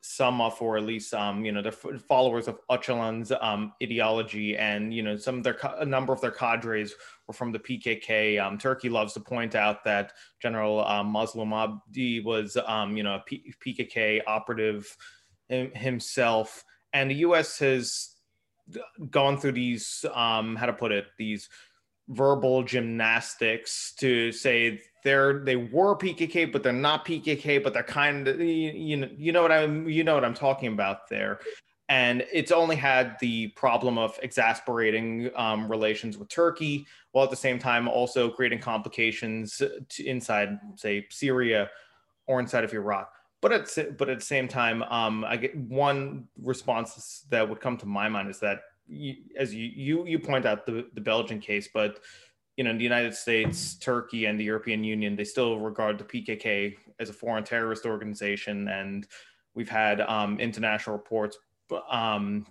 some 0.00 0.40
of 0.40 0.60
or 0.62 0.78
at 0.78 0.84
least 0.84 1.12
um 1.12 1.44
you 1.44 1.52
know 1.52 1.60
the 1.60 1.70
followers 1.70 2.48
of 2.48 2.58
Öcalan's 2.70 3.30
um 3.42 3.72
ideology 3.82 4.56
and 4.56 4.94
you 4.94 5.02
know 5.02 5.16
some 5.16 5.36
of 5.38 5.44
their 5.44 5.58
a 5.78 5.84
number 5.84 6.14
of 6.14 6.20
their 6.22 6.30
cadres 6.30 6.94
were 7.26 7.34
from 7.34 7.52
the 7.52 7.58
PKK 7.58 8.42
um 8.42 8.56
Turkey 8.56 8.88
loves 8.88 9.12
to 9.12 9.20
point 9.20 9.54
out 9.54 9.84
that 9.84 10.12
General 10.40 10.82
um, 10.86 11.12
Mazlum 11.12 11.52
Abdi 11.52 12.20
was 12.20 12.56
um 12.66 12.96
you 12.96 13.02
know 13.02 13.16
a 13.16 13.22
P- 13.26 13.52
PKK 13.64 14.22
operative 14.26 14.96
himself. 15.48 16.64
And 16.92 17.10
the 17.10 17.16
U.S. 17.16 17.58
has 17.58 18.14
gone 19.10 19.38
through 19.38 19.52
these, 19.52 20.04
um, 20.14 20.56
how 20.56 20.66
to 20.66 20.72
put 20.72 20.92
it, 20.92 21.06
these 21.18 21.48
verbal 22.08 22.62
gymnastics 22.62 23.92
to 23.98 24.30
say 24.30 24.80
they're 25.02 25.44
they 25.44 25.56
were 25.56 25.96
PKK, 25.96 26.52
but 26.52 26.62
they're 26.62 26.72
not 26.72 27.04
PKK, 27.04 27.62
but 27.62 27.72
they're 27.72 27.82
kind 27.82 28.28
of 28.28 28.40
you, 28.40 28.72
you 28.72 28.96
know 28.96 29.08
you 29.16 29.32
know 29.32 29.42
what 29.42 29.52
I'm 29.52 29.88
you 29.88 30.04
know 30.04 30.14
what 30.14 30.24
I'm 30.24 30.34
talking 30.34 30.72
about 30.72 31.08
there. 31.08 31.40
And 31.88 32.24
it's 32.32 32.50
only 32.50 32.74
had 32.74 33.16
the 33.20 33.48
problem 33.48 33.96
of 33.96 34.18
exasperating 34.20 35.30
um, 35.36 35.70
relations 35.70 36.18
with 36.18 36.28
Turkey, 36.28 36.84
while 37.12 37.24
at 37.24 37.30
the 37.30 37.36
same 37.36 37.60
time 37.60 37.86
also 37.86 38.28
creating 38.28 38.58
complications 38.58 39.62
inside, 40.04 40.58
say, 40.74 41.06
Syria 41.10 41.70
or 42.26 42.40
inside 42.40 42.64
of 42.64 42.74
Iraq 42.74 43.15
but 43.40 43.52
at 43.52 43.96
but 43.98 44.08
at 44.08 44.18
the 44.18 44.24
same 44.24 44.48
time, 44.48 44.82
um, 44.84 45.24
I 45.24 45.36
get 45.36 45.56
one 45.56 46.28
response 46.40 47.24
that 47.30 47.48
would 47.48 47.60
come 47.60 47.76
to 47.78 47.86
my 47.86 48.08
mind 48.08 48.30
is 48.30 48.40
that 48.40 48.60
you, 48.88 49.16
as 49.38 49.54
you 49.54 49.70
you 49.74 50.06
you 50.06 50.18
point 50.18 50.46
out 50.46 50.66
the 50.66 50.88
the 50.94 51.00
Belgian 51.00 51.40
case, 51.40 51.68
but 51.72 52.00
you 52.56 52.64
know, 52.64 52.76
the 52.76 52.82
United 52.82 53.14
States, 53.14 53.74
Turkey, 53.74 54.24
and 54.24 54.40
the 54.40 54.44
European 54.44 54.82
Union, 54.82 55.14
they 55.14 55.24
still 55.24 55.58
regard 55.58 55.98
the 55.98 56.04
PKK 56.04 56.74
as 56.98 57.10
a 57.10 57.12
foreign 57.12 57.44
terrorist 57.44 57.84
organization, 57.84 58.68
and 58.68 59.06
we've 59.54 59.68
had 59.68 60.00
um, 60.00 60.40
international 60.40 60.96
reports 60.96 61.36
um, 61.90 62.46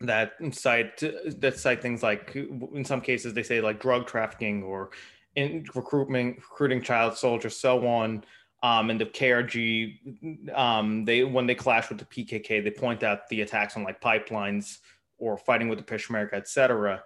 that 0.00 0.32
cite 0.52 1.02
that 1.40 1.58
cite 1.58 1.82
things 1.82 2.02
like 2.02 2.34
in 2.34 2.84
some 2.84 3.00
cases 3.00 3.34
they 3.34 3.42
say 3.42 3.60
like 3.60 3.80
drug 3.80 4.06
trafficking 4.06 4.62
or 4.62 4.90
in 5.36 5.64
recruitment 5.74 6.36
recruiting 6.36 6.80
child 6.80 7.16
soldiers 7.16 7.56
so 7.56 7.86
on 7.86 8.24
um, 8.62 8.90
and 8.90 9.00
the 9.00 9.06
KRG 9.06 10.54
um, 10.56 11.04
they 11.04 11.24
when 11.24 11.46
they 11.46 11.54
clash 11.54 11.88
with 11.88 11.98
the 11.98 12.04
PKK 12.04 12.62
they 12.62 12.70
point 12.70 13.02
out 13.02 13.28
the 13.28 13.42
attacks 13.42 13.76
on 13.76 13.84
like 13.84 14.00
pipelines 14.00 14.78
or 15.18 15.36
fighting 15.36 15.68
with 15.68 15.78
the 15.78 15.84
Peshmerga 15.84 16.34
etc 16.34 17.02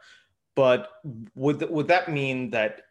but 0.54 0.88
would 1.34 1.68
would 1.70 1.88
that 1.88 2.10
mean 2.10 2.50
that 2.50 2.82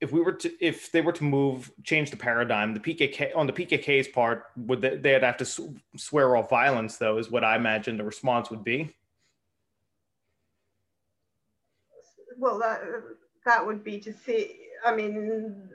if 0.00 0.12
we 0.12 0.20
were 0.20 0.32
to 0.32 0.52
if 0.60 0.90
they 0.90 1.00
were 1.00 1.12
to 1.12 1.24
move 1.24 1.70
change 1.84 2.10
the 2.10 2.16
paradigm 2.16 2.74
the 2.74 2.80
pkk 2.80 3.36
on 3.36 3.46
the 3.46 3.52
pkk's 3.52 4.08
part 4.08 4.46
would 4.56 4.80
they, 4.80 4.96
they'd 4.96 5.22
have 5.22 5.36
to 5.36 5.46
swear 5.96 6.36
off 6.36 6.50
violence 6.50 6.96
though 6.96 7.18
is 7.18 7.30
what 7.30 7.44
i 7.44 7.56
imagine 7.56 7.96
the 7.96 8.04
response 8.04 8.50
would 8.50 8.64
be? 8.64 8.94
Well 12.36 12.58
that 12.58 12.80
that 13.44 13.64
would 13.64 13.84
be 13.84 14.00
to 14.00 14.12
see 14.12 14.56
i 14.84 14.94
mean 14.94 15.68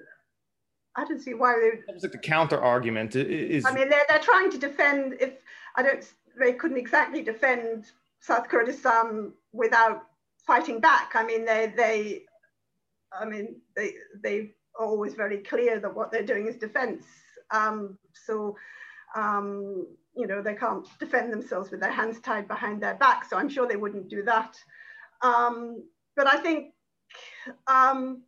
i 0.97 1.05
don't 1.05 1.21
see 1.21 1.33
why 1.33 1.53
they 1.59 1.93
it's 1.93 2.03
like 2.03 2.11
the 2.11 2.17
counter 2.17 2.59
argument 2.61 3.15
is 3.15 3.65
i 3.65 3.73
mean 3.73 3.89
they're, 3.89 4.05
they're 4.09 4.19
trying 4.19 4.49
to 4.49 4.57
defend 4.57 5.15
if 5.19 5.33
i 5.75 5.83
don't 5.83 6.13
they 6.39 6.53
couldn't 6.53 6.77
exactly 6.77 7.21
defend 7.21 7.85
south 8.19 8.49
kurdistan 8.49 9.31
without 9.53 10.07
fighting 10.45 10.79
back 10.79 11.11
i 11.15 11.23
mean 11.23 11.45
they 11.45 11.73
they 11.75 12.21
I 13.11 13.25
mean, 13.25 13.61
they 13.75 13.93
they 14.21 14.51
are 14.79 14.85
always 14.85 15.13
very 15.13 15.39
clear 15.39 15.79
that 15.79 15.95
what 15.95 16.11
they're 16.11 16.23
doing 16.23 16.47
is 16.47 16.57
defense. 16.57 17.05
Um, 17.51 17.97
so, 18.13 18.55
um, 19.15 19.87
you 20.15 20.27
know, 20.27 20.41
they 20.41 20.55
can't 20.55 20.87
defend 20.99 21.31
themselves 21.31 21.71
with 21.71 21.79
their 21.79 21.91
hands 21.91 22.19
tied 22.19 22.47
behind 22.47 22.81
their 22.81 22.95
back. 22.95 23.25
So 23.25 23.37
I'm 23.37 23.49
sure 23.49 23.67
they 23.67 23.75
wouldn't 23.75 24.09
do 24.09 24.23
that. 24.23 24.57
Um, 25.21 25.83
but 26.15 26.27
I 26.27 26.37
think, 26.37 26.73
um, 27.67 28.23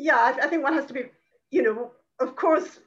yeah, 0.00 0.16
I, 0.16 0.44
I, 0.44 0.46
think 0.48 0.62
one 0.62 0.74
has 0.74 0.86
to 0.86 0.94
be, 0.94 1.04
you 1.50 1.62
know, 1.62 1.92
of 2.18 2.34
course, 2.34 2.80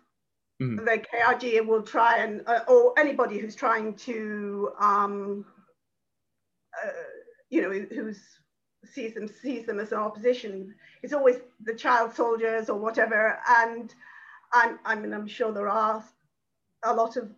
mm. 0.62 0.84
the 0.84 1.00
KRG 1.00 1.66
will 1.66 1.84
try 1.84 2.18
and, 2.18 2.42
uh, 2.48 2.62
or 2.68 2.94
anybody 2.98 3.38
who's 3.40 3.56
trying 3.56 3.96
to, 3.96 4.72
um, 4.80 5.46
uh, 6.84 6.90
you 7.50 7.62
know, 7.62 7.72
who's 7.72 8.20
sees 8.92 9.14
them 9.14 9.28
sees 9.28 9.66
them 9.66 9.80
as 9.80 9.92
an 9.92 10.00
opposition. 10.00 10.74
It's 11.04 11.14
always 11.14 11.38
the 11.64 11.74
child 11.74 12.14
soldiers 12.14 12.70
or 12.70 12.78
whatever. 12.80 13.40
And 13.48 13.94
I'm, 14.52 14.80
I 14.86 14.96
mean, 14.96 15.14
I'm 15.14 15.28
sure 15.28 15.52
there 15.52 15.70
are 15.70 16.04
a 16.84 16.94
lot 16.94 17.16
of 17.16 17.30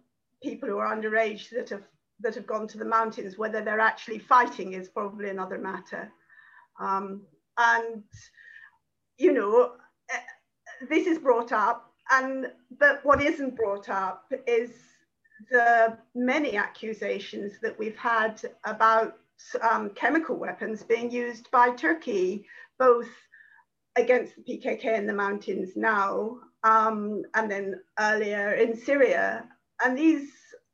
people 0.42 0.70
who 0.70 0.78
are 0.78 0.96
underage 0.96 1.50
that 1.52 1.70
have 1.70 1.84
that 2.22 2.36
have 2.36 2.48
gone 2.48 2.68
to 2.70 2.78
the 2.78 2.86
mountains. 2.86 3.38
Whether 3.38 3.64
they're 3.64 3.80
actually 3.80 4.20
fighting 4.20 4.74
is 4.74 4.90
probably 4.90 5.30
another 5.30 5.58
matter. 5.58 6.12
Um, 6.80 7.22
and 7.58 8.04
you 9.18 9.34
know, 9.34 9.74
eh, 10.12 10.20
this 10.90 11.08
is 11.08 11.18
brought 11.18 11.52
up, 11.52 11.94
and 12.12 12.52
but 12.80 13.00
what 13.04 13.22
isn't 13.22 13.56
brought 13.56 13.90
up 13.90 14.32
is 14.48 14.72
the 15.52 15.98
many 16.14 16.56
accusations 16.56 17.54
that 17.62 17.78
we've 17.78 17.98
had 17.98 18.42
about 18.64 19.18
um, 19.62 19.90
chemical 19.92 20.36
weapons 20.36 20.84
being 20.84 21.12
used 21.12 21.50
by 21.52 21.70
Turkey, 21.72 22.46
both 22.80 23.10
against 23.98 24.36
the 24.36 24.44
PKK 24.44 24.98
in 24.98 25.08
the 25.08 25.14
mountains 25.14 25.72
now, 25.76 26.38
um, 26.64 27.24
and 27.34 27.50
then 27.50 27.76
earlier 28.00 28.54
in 28.54 28.76
Syria. 28.76 29.46
And 29.84 29.98
these 29.98 30.30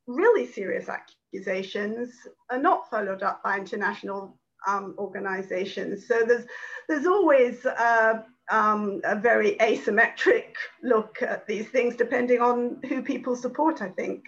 really 0.07 0.45
serious 0.45 0.89
accusations 0.89 2.11
are 2.49 2.59
not 2.59 2.89
followed 2.89 3.23
up 3.23 3.43
by 3.43 3.57
international 3.57 4.37
um, 4.67 4.95
organizations. 4.97 6.07
So 6.07 6.23
there's, 6.25 6.45
there's 6.87 7.05
always 7.05 7.65
a, 7.65 8.25
um, 8.51 9.01
a 9.03 9.15
very 9.15 9.55
asymmetric 9.57 10.55
look 10.83 11.21
at 11.21 11.47
these 11.47 11.67
things, 11.69 11.95
depending 11.95 12.41
on 12.41 12.79
who 12.87 13.01
people 13.01 13.35
support, 13.35 13.81
I 13.81 13.89
think. 13.89 14.25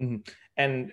Mm-hmm. 0.00 0.16
And 0.56 0.92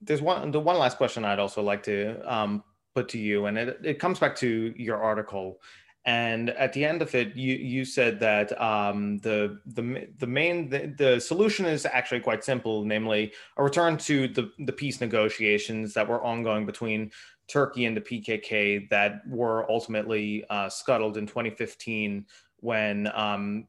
there's 0.00 0.22
one 0.22 0.50
the 0.50 0.60
one 0.60 0.78
last 0.78 0.96
question 0.96 1.24
I'd 1.24 1.38
also 1.38 1.62
like 1.62 1.82
to 1.84 2.20
um, 2.32 2.62
put 2.94 3.08
to 3.10 3.18
you, 3.18 3.46
and 3.46 3.58
it, 3.58 3.80
it 3.84 3.98
comes 3.98 4.18
back 4.18 4.36
to 4.36 4.74
your 4.76 5.02
article. 5.02 5.60
And 6.06 6.50
at 6.50 6.72
the 6.72 6.84
end 6.84 7.02
of 7.02 7.14
it, 7.14 7.36
you 7.36 7.54
you 7.56 7.84
said 7.84 8.20
that 8.20 8.58
um, 8.60 9.18
the 9.18 9.60
the 9.66 10.08
the 10.18 10.26
main 10.26 10.70
the, 10.70 10.94
the 10.96 11.20
solution 11.20 11.66
is 11.66 11.84
actually 11.84 12.20
quite 12.20 12.42
simple, 12.42 12.84
namely 12.84 13.32
a 13.56 13.62
return 13.62 13.96
to 13.98 14.28
the 14.28 14.50
the 14.60 14.72
peace 14.72 15.00
negotiations 15.00 15.92
that 15.94 16.08
were 16.08 16.22
ongoing 16.22 16.64
between 16.64 17.10
Turkey 17.50 17.86
and 17.86 17.96
the 17.96 18.00
PKK 18.00 18.88
that 18.90 19.26
were 19.26 19.70
ultimately 19.70 20.44
uh, 20.50 20.68
scuttled 20.68 21.16
in 21.16 21.26
2015 21.26 22.24
when 22.60 23.10
um, 23.14 23.66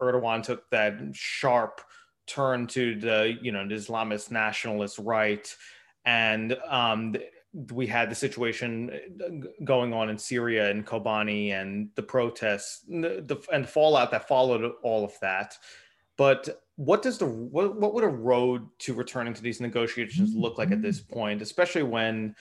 Erdogan 0.00 0.42
took 0.42 0.68
that 0.70 0.98
sharp 1.12 1.80
turn 2.26 2.66
to 2.68 2.98
the 2.98 3.36
you 3.40 3.52
know 3.52 3.66
the 3.66 3.74
Islamist 3.74 4.30
nationalist 4.30 4.98
right, 4.98 5.54
and 6.04 6.56
um, 6.68 7.16
we 7.72 7.86
had 7.86 8.10
the 8.10 8.14
situation 8.14 8.90
uh, 9.24 9.64
going 9.64 9.92
on 9.92 10.08
in 10.08 10.18
Syria 10.18 10.70
and 10.70 10.86
Kobani 10.86 11.52
and 11.52 11.90
the 11.94 12.02
protests 12.02 12.80
the, 12.88 13.22
the, 13.26 13.36
and 13.52 13.68
fallout 13.68 14.10
that 14.10 14.28
followed 14.28 14.72
all 14.82 15.04
of 15.04 15.12
that. 15.20 15.56
But 16.16 16.62
what 16.76 17.02
does 17.02 17.18
the 17.18 17.26
what, 17.26 17.76
what 17.76 17.94
would 17.94 18.04
a 18.04 18.08
road 18.08 18.66
to 18.80 18.94
returning 18.94 19.34
to 19.34 19.42
these 19.42 19.60
negotiations 19.60 20.34
look 20.34 20.58
like 20.58 20.70
at 20.70 20.82
this 20.82 21.00
point, 21.00 21.42
especially 21.42 21.82
when 21.82 22.34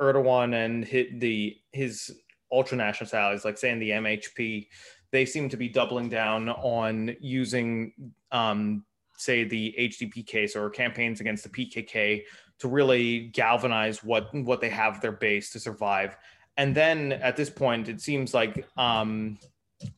Erdogan 0.00 0.54
and 0.54 0.84
hit 0.84 1.20
the 1.20 1.56
his 1.72 2.16
ultranationalist 2.52 3.14
allies, 3.14 3.44
like 3.44 3.58
saying 3.58 3.78
the 3.78 3.90
MHP, 3.90 4.68
they 5.10 5.24
seem 5.24 5.48
to 5.48 5.56
be 5.56 5.68
doubling 5.68 6.08
down 6.08 6.48
on 6.48 7.14
using 7.20 7.92
um, 8.30 8.84
say 9.16 9.44
the 9.44 9.74
HDP 9.78 10.26
case 10.26 10.54
or 10.54 10.70
campaigns 10.70 11.20
against 11.20 11.42
the 11.42 11.50
PKK 11.50 12.22
to 12.60 12.68
really 12.68 13.28
galvanize 13.28 14.02
what 14.02 14.32
what 14.34 14.60
they 14.60 14.68
have 14.68 15.00
their 15.00 15.12
base 15.12 15.50
to 15.50 15.60
survive. 15.60 16.16
And 16.56 16.74
then 16.74 17.12
at 17.12 17.36
this 17.36 17.50
point, 17.50 17.88
it 17.88 18.00
seems 18.00 18.34
like 18.34 18.66
um, 18.76 19.38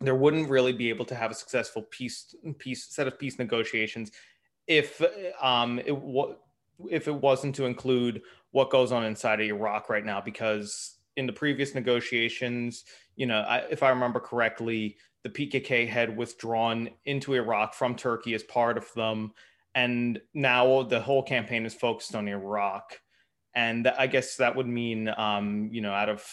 there 0.01 0.15
wouldn't 0.15 0.51
really 0.51 0.73
be 0.73 0.91
able 0.91 1.07
to 1.07 1.15
have 1.15 1.31
a 1.31 1.35
successful 1.35 1.83
peace 1.91 2.35
peace 2.59 2.87
set 2.91 3.07
of 3.07 3.19
peace 3.19 3.39
negotiations 3.39 4.13
if 4.67 5.03
um, 5.41 5.79
it 5.81 5.97
what 5.97 6.41
if 6.91 7.09
it 7.09 7.15
wasn't 7.15 7.55
to 7.55 7.67
include 7.67 8.23
what 8.53 8.71
goes 8.71 8.93
on 8.93 9.05
inside 9.05 9.41
of 9.41 9.47
Iraq 9.47 9.89
right 9.89 10.05
now, 10.05 10.21
because 10.21 10.97
in 11.17 11.27
the 11.27 11.33
previous 11.33 11.75
negotiations, 11.75 12.85
you 13.17 13.27
know, 13.27 13.41
I, 13.41 13.59
if 13.71 13.83
I 13.83 13.91
remember 13.91 14.21
correctly, 14.21 14.97
the 15.23 15.31
PKK 15.31 15.87
had 15.89 16.17
withdrawn 16.17 16.89
into 17.05 17.35
Iraq 17.35 17.75
from 17.75 17.95
Turkey 17.95 18.35
as 18.35 18.43
part 18.43 18.79
of 18.79 18.93
them. 18.95 19.33
And 19.75 20.21
now 20.35 20.83
the 20.83 21.01
whole 21.01 21.23
campaign 21.23 21.67
is 21.67 21.75
focused 21.75 22.15
on 22.15 22.27
Iraq. 22.27 23.01
And 23.55 23.87
I 23.89 24.07
guess 24.07 24.37
that 24.37 24.57
would 24.57 24.67
mean, 24.67 25.09
um, 25.17 25.69
you 25.73 25.81
know, 25.81 25.93
out 25.93 26.09
of 26.09 26.25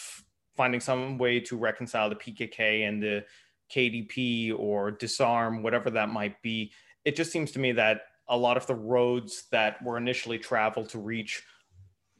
finding 0.56 0.80
some 0.80 1.18
way 1.18 1.40
to 1.40 1.56
reconcile 1.56 2.08
the 2.08 2.16
PKK 2.16 2.88
and 2.88 3.02
the 3.02 3.24
KDP 3.72 4.58
or 4.58 4.90
disarm, 4.90 5.62
whatever 5.62 5.90
that 5.90 6.08
might 6.08 6.40
be, 6.42 6.72
it 7.04 7.16
just 7.16 7.30
seems 7.30 7.52
to 7.52 7.58
me 7.58 7.72
that 7.72 8.02
a 8.28 8.36
lot 8.36 8.56
of 8.56 8.66
the 8.66 8.74
roads 8.74 9.44
that 9.50 9.82
were 9.82 9.96
initially 9.96 10.38
traveled 10.38 10.88
to 10.90 10.98
reach 10.98 11.42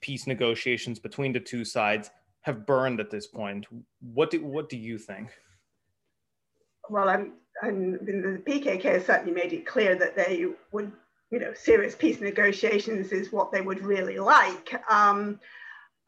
peace 0.00 0.26
negotiations 0.26 0.98
between 0.98 1.32
the 1.32 1.40
two 1.40 1.64
sides 1.64 2.11
have 2.42 2.66
burned 2.66 3.00
at 3.00 3.11
this 3.11 3.26
point. 3.26 3.66
What 4.00 4.30
do 4.30 4.44
what 4.44 4.68
do 4.68 4.76
you 4.76 4.98
think? 4.98 5.30
well, 6.90 7.08
I'm, 7.08 7.32
I'm, 7.62 7.92
the 7.92 8.42
PKK 8.46 8.82
has 8.82 9.06
certainly 9.06 9.32
made 9.32 9.52
it 9.52 9.66
clear 9.66 9.94
that 9.96 10.16
they 10.16 10.46
would, 10.72 10.92
you 11.30 11.38
know, 11.38 11.52
serious 11.54 11.94
peace 11.94 12.20
negotiations 12.20 13.12
is 13.12 13.32
what 13.32 13.52
they 13.52 13.61
would 13.61 13.80
really 13.80 14.18
like. 14.18 14.74
Um, 14.90 15.40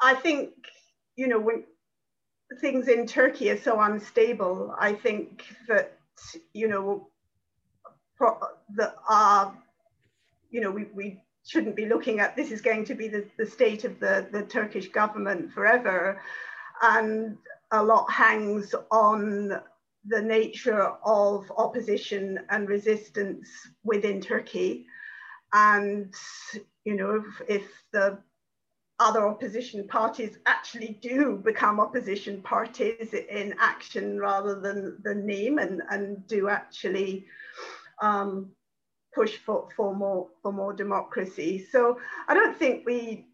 I 0.00 0.14
think, 0.14 0.50
you 1.16 1.28
know, 1.28 1.38
when 1.38 1.64
things 2.60 2.88
in 2.88 3.06
Turkey 3.06 3.50
are 3.50 3.58
so 3.58 3.80
unstable, 3.80 4.74
I 4.78 4.94
think 4.94 5.44
that, 5.68 5.98
you 6.52 6.68
know, 6.68 7.08
that 8.76 8.94
are, 9.08 9.54
you 10.50 10.60
know, 10.60 10.70
we, 10.70 10.86
we 10.94 11.20
shouldn't 11.46 11.76
be 11.76 11.86
looking 11.86 12.20
at 12.20 12.36
this 12.36 12.50
is 12.50 12.60
going 12.60 12.84
to 12.84 12.94
be 12.94 13.08
the, 13.08 13.24
the 13.38 13.46
state 13.46 13.84
of 13.84 13.98
the, 14.00 14.26
the 14.32 14.42
Turkish 14.42 14.88
government 14.88 15.52
forever. 15.52 16.20
And 16.82 17.36
a 17.72 17.82
lot 17.82 18.10
hangs 18.10 18.74
on 18.90 19.60
the 20.06 20.22
nature 20.22 20.92
of 21.04 21.50
opposition 21.56 22.40
and 22.48 22.68
resistance 22.68 23.48
within 23.84 24.20
Turkey. 24.20 24.86
And, 25.52 26.14
you 26.84 26.96
know, 26.96 27.16
if, 27.16 27.42
if 27.48 27.82
the 27.92 28.18
other 28.98 29.26
opposition 29.26 29.88
parties 29.88 30.38
actually 30.46 30.98
do 31.00 31.40
become 31.42 31.80
opposition 31.80 32.42
parties 32.42 33.14
in 33.14 33.54
action 33.58 34.18
rather 34.18 34.60
than 34.60 34.98
the 35.02 35.14
name 35.14 35.58
and, 35.58 35.82
and 35.90 36.26
do 36.26 36.48
actually 36.48 37.26
um, 38.02 38.50
push 39.14 39.36
for, 39.38 39.68
for 39.76 39.94
more 39.94 40.28
for 40.42 40.52
more 40.52 40.72
democracy. 40.72 41.66
So 41.70 41.98
I 42.28 42.34
don't 42.34 42.56
think 42.56 42.86
we 42.86 43.26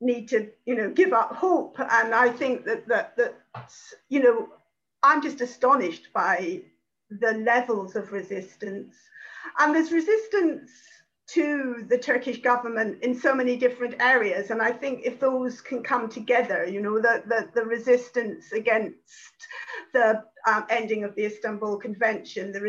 need 0.00 0.28
to, 0.28 0.48
you 0.64 0.74
know, 0.76 0.90
give 0.90 1.12
up 1.12 1.34
hope. 1.34 1.78
And 1.78 2.14
I 2.14 2.30
think 2.30 2.64
that 2.64 2.86
that 2.88 3.16
that 3.16 3.34
you 4.08 4.22
know, 4.22 4.48
I'm 5.02 5.22
just 5.22 5.40
astonished 5.40 6.08
by 6.12 6.62
the 7.10 7.32
levels 7.32 7.96
of 7.96 8.12
resistance. 8.12 8.94
And 9.58 9.74
there's 9.74 9.92
resistance 9.92 10.70
to 11.28 11.84
the 11.88 11.98
Turkish 11.98 12.40
government 12.40 13.02
in 13.02 13.14
so 13.14 13.34
many 13.34 13.56
different 13.56 13.94
areas. 14.00 14.50
And 14.50 14.62
I 14.62 14.72
think 14.72 15.02
if 15.04 15.20
those 15.20 15.60
can 15.60 15.82
come 15.82 16.08
together, 16.08 16.64
you 16.64 16.80
know, 16.80 16.98
the, 17.00 17.22
the, 17.26 17.48
the 17.54 17.66
resistance 17.66 18.52
against 18.52 18.96
the 19.92 20.24
um, 20.46 20.64
ending 20.70 21.04
of 21.04 21.14
the 21.14 21.26
Istanbul 21.26 21.76
Convention, 21.76 22.50
the 22.50 22.60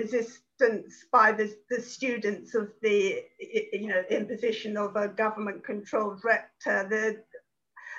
resistance 0.60 1.06
by 1.12 1.32
the, 1.32 1.54
the 1.70 1.82
students 1.82 2.56
of 2.56 2.70
the, 2.82 3.24
you 3.40 3.88
know, 3.88 4.04
imposition 4.10 4.78
of 4.78 4.96
a 4.96 5.08
government 5.08 5.64
controlled 5.64 6.22
rector, 6.24 6.88
the, 6.90 7.24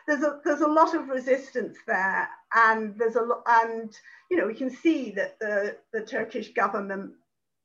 there's 0.06 0.22
a, 0.22 0.40
there's 0.44 0.61
a 0.61 0.66
lot 0.66 0.94
of 0.94 1.08
resistance 1.08 1.76
there. 1.86 2.28
And 2.54 2.98
there's 2.98 3.16
a 3.16 3.22
lot, 3.22 3.42
and, 3.46 3.94
you 4.30 4.36
know, 4.36 4.46
we 4.46 4.54
can 4.54 4.70
see 4.70 5.11
that 5.12 5.38
the, 5.38 5.76
the 5.92 6.02
Turkish 6.02 6.52
government 6.52 7.12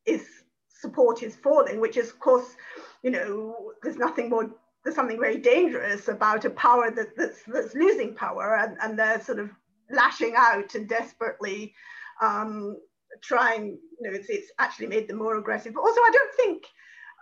is 0.06 0.26
support 0.70 1.24
is 1.24 1.36
falling, 1.36 1.80
which 1.80 1.98
is, 1.98 2.10
of 2.10 2.20
course, 2.20 2.56
you 3.02 3.12
know, 3.12 3.72
there's 3.82 3.98
nothing 3.98 4.30
more, 4.30 4.50
there's 4.84 4.96
something 4.96 5.20
very 5.20 5.38
dangerous 5.38 6.08
about 6.08 6.46
a 6.46 6.50
power 6.52 6.92
that, 6.92 7.16
that's, 7.18 7.40
that's 7.48 7.74
losing 7.74 8.14
power 8.14 8.56
and, 8.58 8.78
and 8.82 9.00
they're 9.00 9.22
sort 9.22 9.40
of 9.40 9.50
lashing 9.90 10.34
out 10.36 10.76
and 10.76 10.88
desperately 10.88 11.74
um, 12.22 12.78
trying, 13.22 13.78
you 14.00 14.02
know, 14.02 14.16
it's, 14.16 14.30
it's 14.30 14.52
actually 14.60 14.88
made 14.88 15.08
them 15.08 15.18
more 15.18 15.38
aggressive. 15.38 15.74
But 15.74 15.82
also, 15.82 16.02
I 16.02 16.12
don't 16.12 16.36
think, 16.36 16.66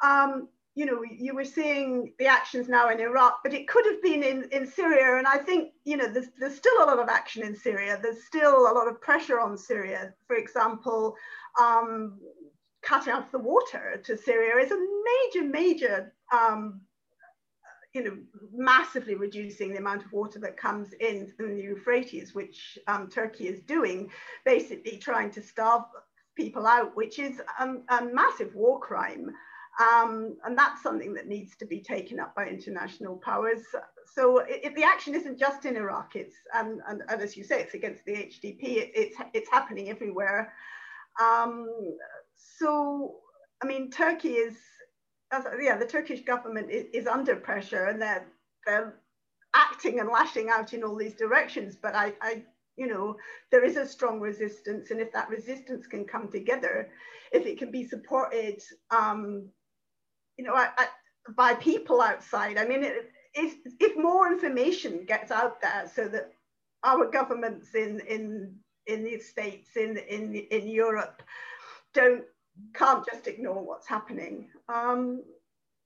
um, 0.03 0.49
you 0.75 0.85
know, 0.85 1.03
you 1.03 1.35
were 1.35 1.45
seeing 1.45 2.13
the 2.17 2.25
actions 2.25 2.67
now 2.67 2.89
in 2.89 2.99
Iraq, 2.99 3.39
but 3.43 3.53
it 3.53 3.67
could 3.67 3.85
have 3.85 4.01
been 4.01 4.23
in, 4.23 4.47
in 4.51 4.65
Syria. 4.65 5.17
And 5.17 5.27
I 5.27 5.37
think, 5.37 5.73
you 5.83 5.97
know, 5.97 6.11
there's, 6.11 6.29
there's 6.39 6.55
still 6.55 6.83
a 6.83 6.85
lot 6.85 6.99
of 6.99 7.09
action 7.09 7.43
in 7.43 7.55
Syria. 7.55 7.99
There's 8.01 8.23
still 8.25 8.71
a 8.71 8.73
lot 8.73 8.87
of 8.87 8.99
pressure 8.99 9.39
on 9.39 9.57
Syria. 9.57 10.13
For 10.25 10.35
example, 10.35 11.15
um, 11.61 12.19
cutting 12.81 13.13
off 13.13 13.31
the 13.31 13.39
water 13.39 14.01
to 14.03 14.17
Syria 14.17 14.63
is 14.65 14.71
a 14.71 14.85
major, 15.33 15.47
major, 15.47 16.13
um, 16.31 16.81
you 17.93 18.03
know, 18.03 18.17
massively 18.53 19.15
reducing 19.15 19.71
the 19.71 19.77
amount 19.77 20.03
of 20.03 20.11
water 20.11 20.39
that 20.39 20.57
comes 20.57 20.93
in 20.99 21.31
from 21.37 21.55
the 21.55 21.61
Euphrates, 21.61 22.33
which 22.33 22.77
um, 22.87 23.07
Turkey 23.07 23.47
is 23.47 23.61
doing, 23.61 24.09
basically 24.45 24.97
trying 24.97 25.29
to 25.31 25.41
starve 25.41 25.83
people 26.35 26.65
out, 26.65 26.95
which 26.95 27.19
is 27.19 27.39
a, 27.59 27.67
a 27.89 28.05
massive 28.05 28.55
war 28.55 28.79
crime. 28.79 29.29
Um, 29.79 30.37
and 30.43 30.57
that's 30.57 30.83
something 30.83 31.13
that 31.13 31.27
needs 31.27 31.55
to 31.57 31.65
be 31.65 31.81
taken 31.81 32.19
up 32.19 32.35
by 32.35 32.47
international 32.47 33.17
powers. 33.17 33.61
So 34.13 34.39
it, 34.39 34.75
the 34.75 34.83
action 34.83 35.15
isn't 35.15 35.39
just 35.39 35.65
in 35.65 35.75
Iraq, 35.75 36.15
it's, 36.15 36.35
and, 36.53 36.79
and, 36.87 37.01
and, 37.09 37.21
as 37.21 37.35
you 37.35 37.43
say, 37.43 37.61
it's 37.61 37.73
against 37.73 38.05
the 38.05 38.13
HDP, 38.13 38.63
it, 38.63 38.91
it's, 38.95 39.17
it's 39.33 39.49
happening 39.49 39.89
everywhere. 39.89 40.53
Um, 41.19 41.67
so, 42.35 43.15
I 43.63 43.67
mean, 43.67 43.89
Turkey 43.89 44.33
is, 44.33 44.57
yeah, 45.59 45.77
the 45.77 45.86
Turkish 45.86 46.21
government 46.21 46.69
is, 46.69 46.86
is, 46.93 47.07
under 47.07 47.36
pressure 47.36 47.86
and 47.86 48.01
they're, 48.01 48.25
they're 48.65 48.95
acting 49.55 49.99
and 49.99 50.09
lashing 50.09 50.49
out 50.49 50.73
in 50.73 50.84
all 50.84 50.95
these 50.95 51.15
directions. 51.15 51.75
But 51.75 51.95
I, 51.95 52.13
I, 52.21 52.43
you 52.75 52.88
know, 52.88 53.15
there 53.51 53.63
is 53.63 53.77
a 53.77 53.88
strong 53.88 54.19
resistance. 54.19 54.91
And 54.91 54.99
if 54.99 55.11
that 55.13 55.29
resistance 55.29 55.88
can 55.88 56.05
come 56.05 56.29
together, 56.29 56.89
if 57.31 57.45
it 57.45 57.57
can 57.57 57.71
be 57.71 57.88
supported, 57.88 58.61
um, 58.91 59.49
you 60.38 60.45
know, 60.45 60.55
I, 60.55 60.69
I, 60.77 60.88
by 61.36 61.53
people 61.55 62.01
outside, 62.01 62.57
I 62.57 62.65
mean, 62.65 62.84
it, 62.84 63.11
if, 63.34 63.55
if 63.79 63.97
more 63.97 64.31
information 64.31 65.05
gets 65.05 65.31
out 65.31 65.61
there 65.61 65.89
so 65.93 66.07
that 66.07 66.31
our 66.84 67.09
governments 67.09 67.73
in, 67.75 68.01
in, 68.01 68.55
in 68.88 69.03
the 69.03 69.19
States, 69.19 69.69
in, 69.75 69.97
in, 69.97 70.36
in 70.36 70.67
Europe, 70.67 71.23
don't 71.93 72.23
can't 72.76 73.06
just 73.06 73.28
ignore 73.28 73.64
what's 73.64 73.88
happening. 73.88 74.49
Um, 74.70 75.24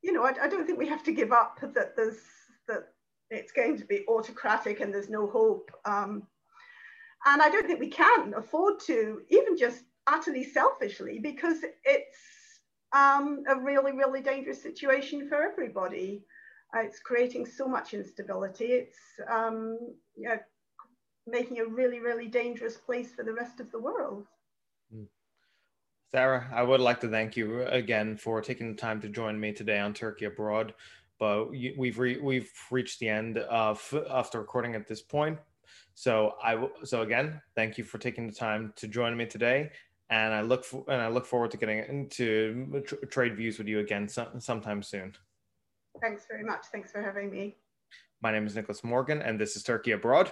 you 0.02 0.12
know, 0.12 0.24
I, 0.24 0.34
I, 0.44 0.48
don't 0.48 0.66
think 0.66 0.78
we 0.78 0.88
have 0.88 1.04
to 1.04 1.12
give 1.12 1.32
up 1.32 1.60
that 1.62 1.96
there's 1.96 2.20
that 2.68 2.90
it's 3.30 3.52
going 3.52 3.78
to 3.78 3.86
be 3.86 4.06
autocratic 4.08 4.80
and 4.80 4.94
there's 4.94 5.10
no 5.10 5.28
hope. 5.28 5.72
Um, 5.86 6.24
and 7.26 7.42
I 7.42 7.50
don't 7.50 7.68
think 7.68 7.80
we 7.80 7.90
can 7.90 8.34
afford 8.36 8.80
to, 8.88 9.22
even 9.30 9.58
just 9.58 9.84
utterly 10.06 10.44
selfishly, 10.44 11.20
because 11.20 11.58
it's 11.84 12.18
um, 12.96 13.44
a 13.50 13.56
really, 13.56 13.92
really 13.92 14.22
dangerous 14.22 14.62
situation 14.62 15.28
for 15.28 15.42
everybody. 15.42 16.24
Uh, 16.76 16.82
it's 16.82 17.00
creating 17.00 17.46
so 17.46 17.68
much 17.68 17.94
instability. 17.94 18.66
It's 18.66 18.98
um, 19.30 19.78
you 20.16 20.30
know, 20.30 20.38
making 21.26 21.60
a 21.60 21.66
really, 21.66 22.00
really 22.00 22.28
dangerous 22.28 22.78
place 22.78 23.14
for 23.14 23.24
the 23.24 23.34
rest 23.34 23.60
of 23.60 23.72
the 23.72 23.80
world. 23.80 24.26
Mm. 24.94 25.08
Sarah, 26.12 26.50
I 26.54 26.64
would 26.64 26.80
like 26.80 27.02
to 27.02 27.10
thank 27.10 27.36
you 27.36 27.64
again 27.64 28.16
for 28.16 28.42
taking 28.42 28.72
the 28.72 28.78
time 28.78 29.02
to 29.02 29.10
join 29.10 29.38
me 29.38 29.52
today 29.52 29.80
on 29.80 29.94
Turkey 29.94 30.26
Abroad. 30.26 30.74
But 31.20 31.50
we've 31.50 31.98
re- 32.00 32.20
we've 32.20 32.52
reached 32.72 33.00
the 33.00 33.10
end 33.10 33.40
of 33.40 33.82
of 33.94 34.32
the 34.32 34.40
recording 34.40 34.76
at 34.76 34.88
this 34.88 35.02
point. 35.02 35.38
So 35.96 36.36
I 36.42 36.52
w- 36.52 36.72
so 36.84 37.02
again, 37.02 37.42
thank 37.56 37.78
you 37.78 37.84
for 37.84 37.98
taking 37.98 38.28
the 38.28 38.34
time 38.34 38.72
to 38.78 38.88
join 38.88 39.18
me 39.18 39.26
today, 39.26 39.72
and 40.10 40.34
I 40.34 40.42
look 40.42 40.64
for, 40.64 40.86
and 40.88 41.02
I 41.02 41.08
look 41.10 41.26
forward 41.26 41.52
to 41.52 41.58
getting 41.58 41.80
into 41.80 42.84
tr- 42.86 43.06
trade 43.08 43.36
views 43.36 43.58
with 43.58 43.68
you 43.68 43.80
again 43.80 44.08
some, 44.08 44.40
sometime 44.40 44.84
soon. 44.84 45.14
Thanks 46.00 46.26
very 46.30 46.44
much. 46.44 46.68
Thanks 46.72 46.92
for 46.92 47.02
having 47.02 47.32
me. 47.32 47.58
My 48.22 48.32
name 48.32 48.46
is 48.46 48.56
Nicholas 48.56 48.84
Morgan, 48.84 49.22
and 49.22 49.40
this 49.42 49.56
is 49.56 49.64
Turkey 49.64 49.92
Abroad. 49.92 50.32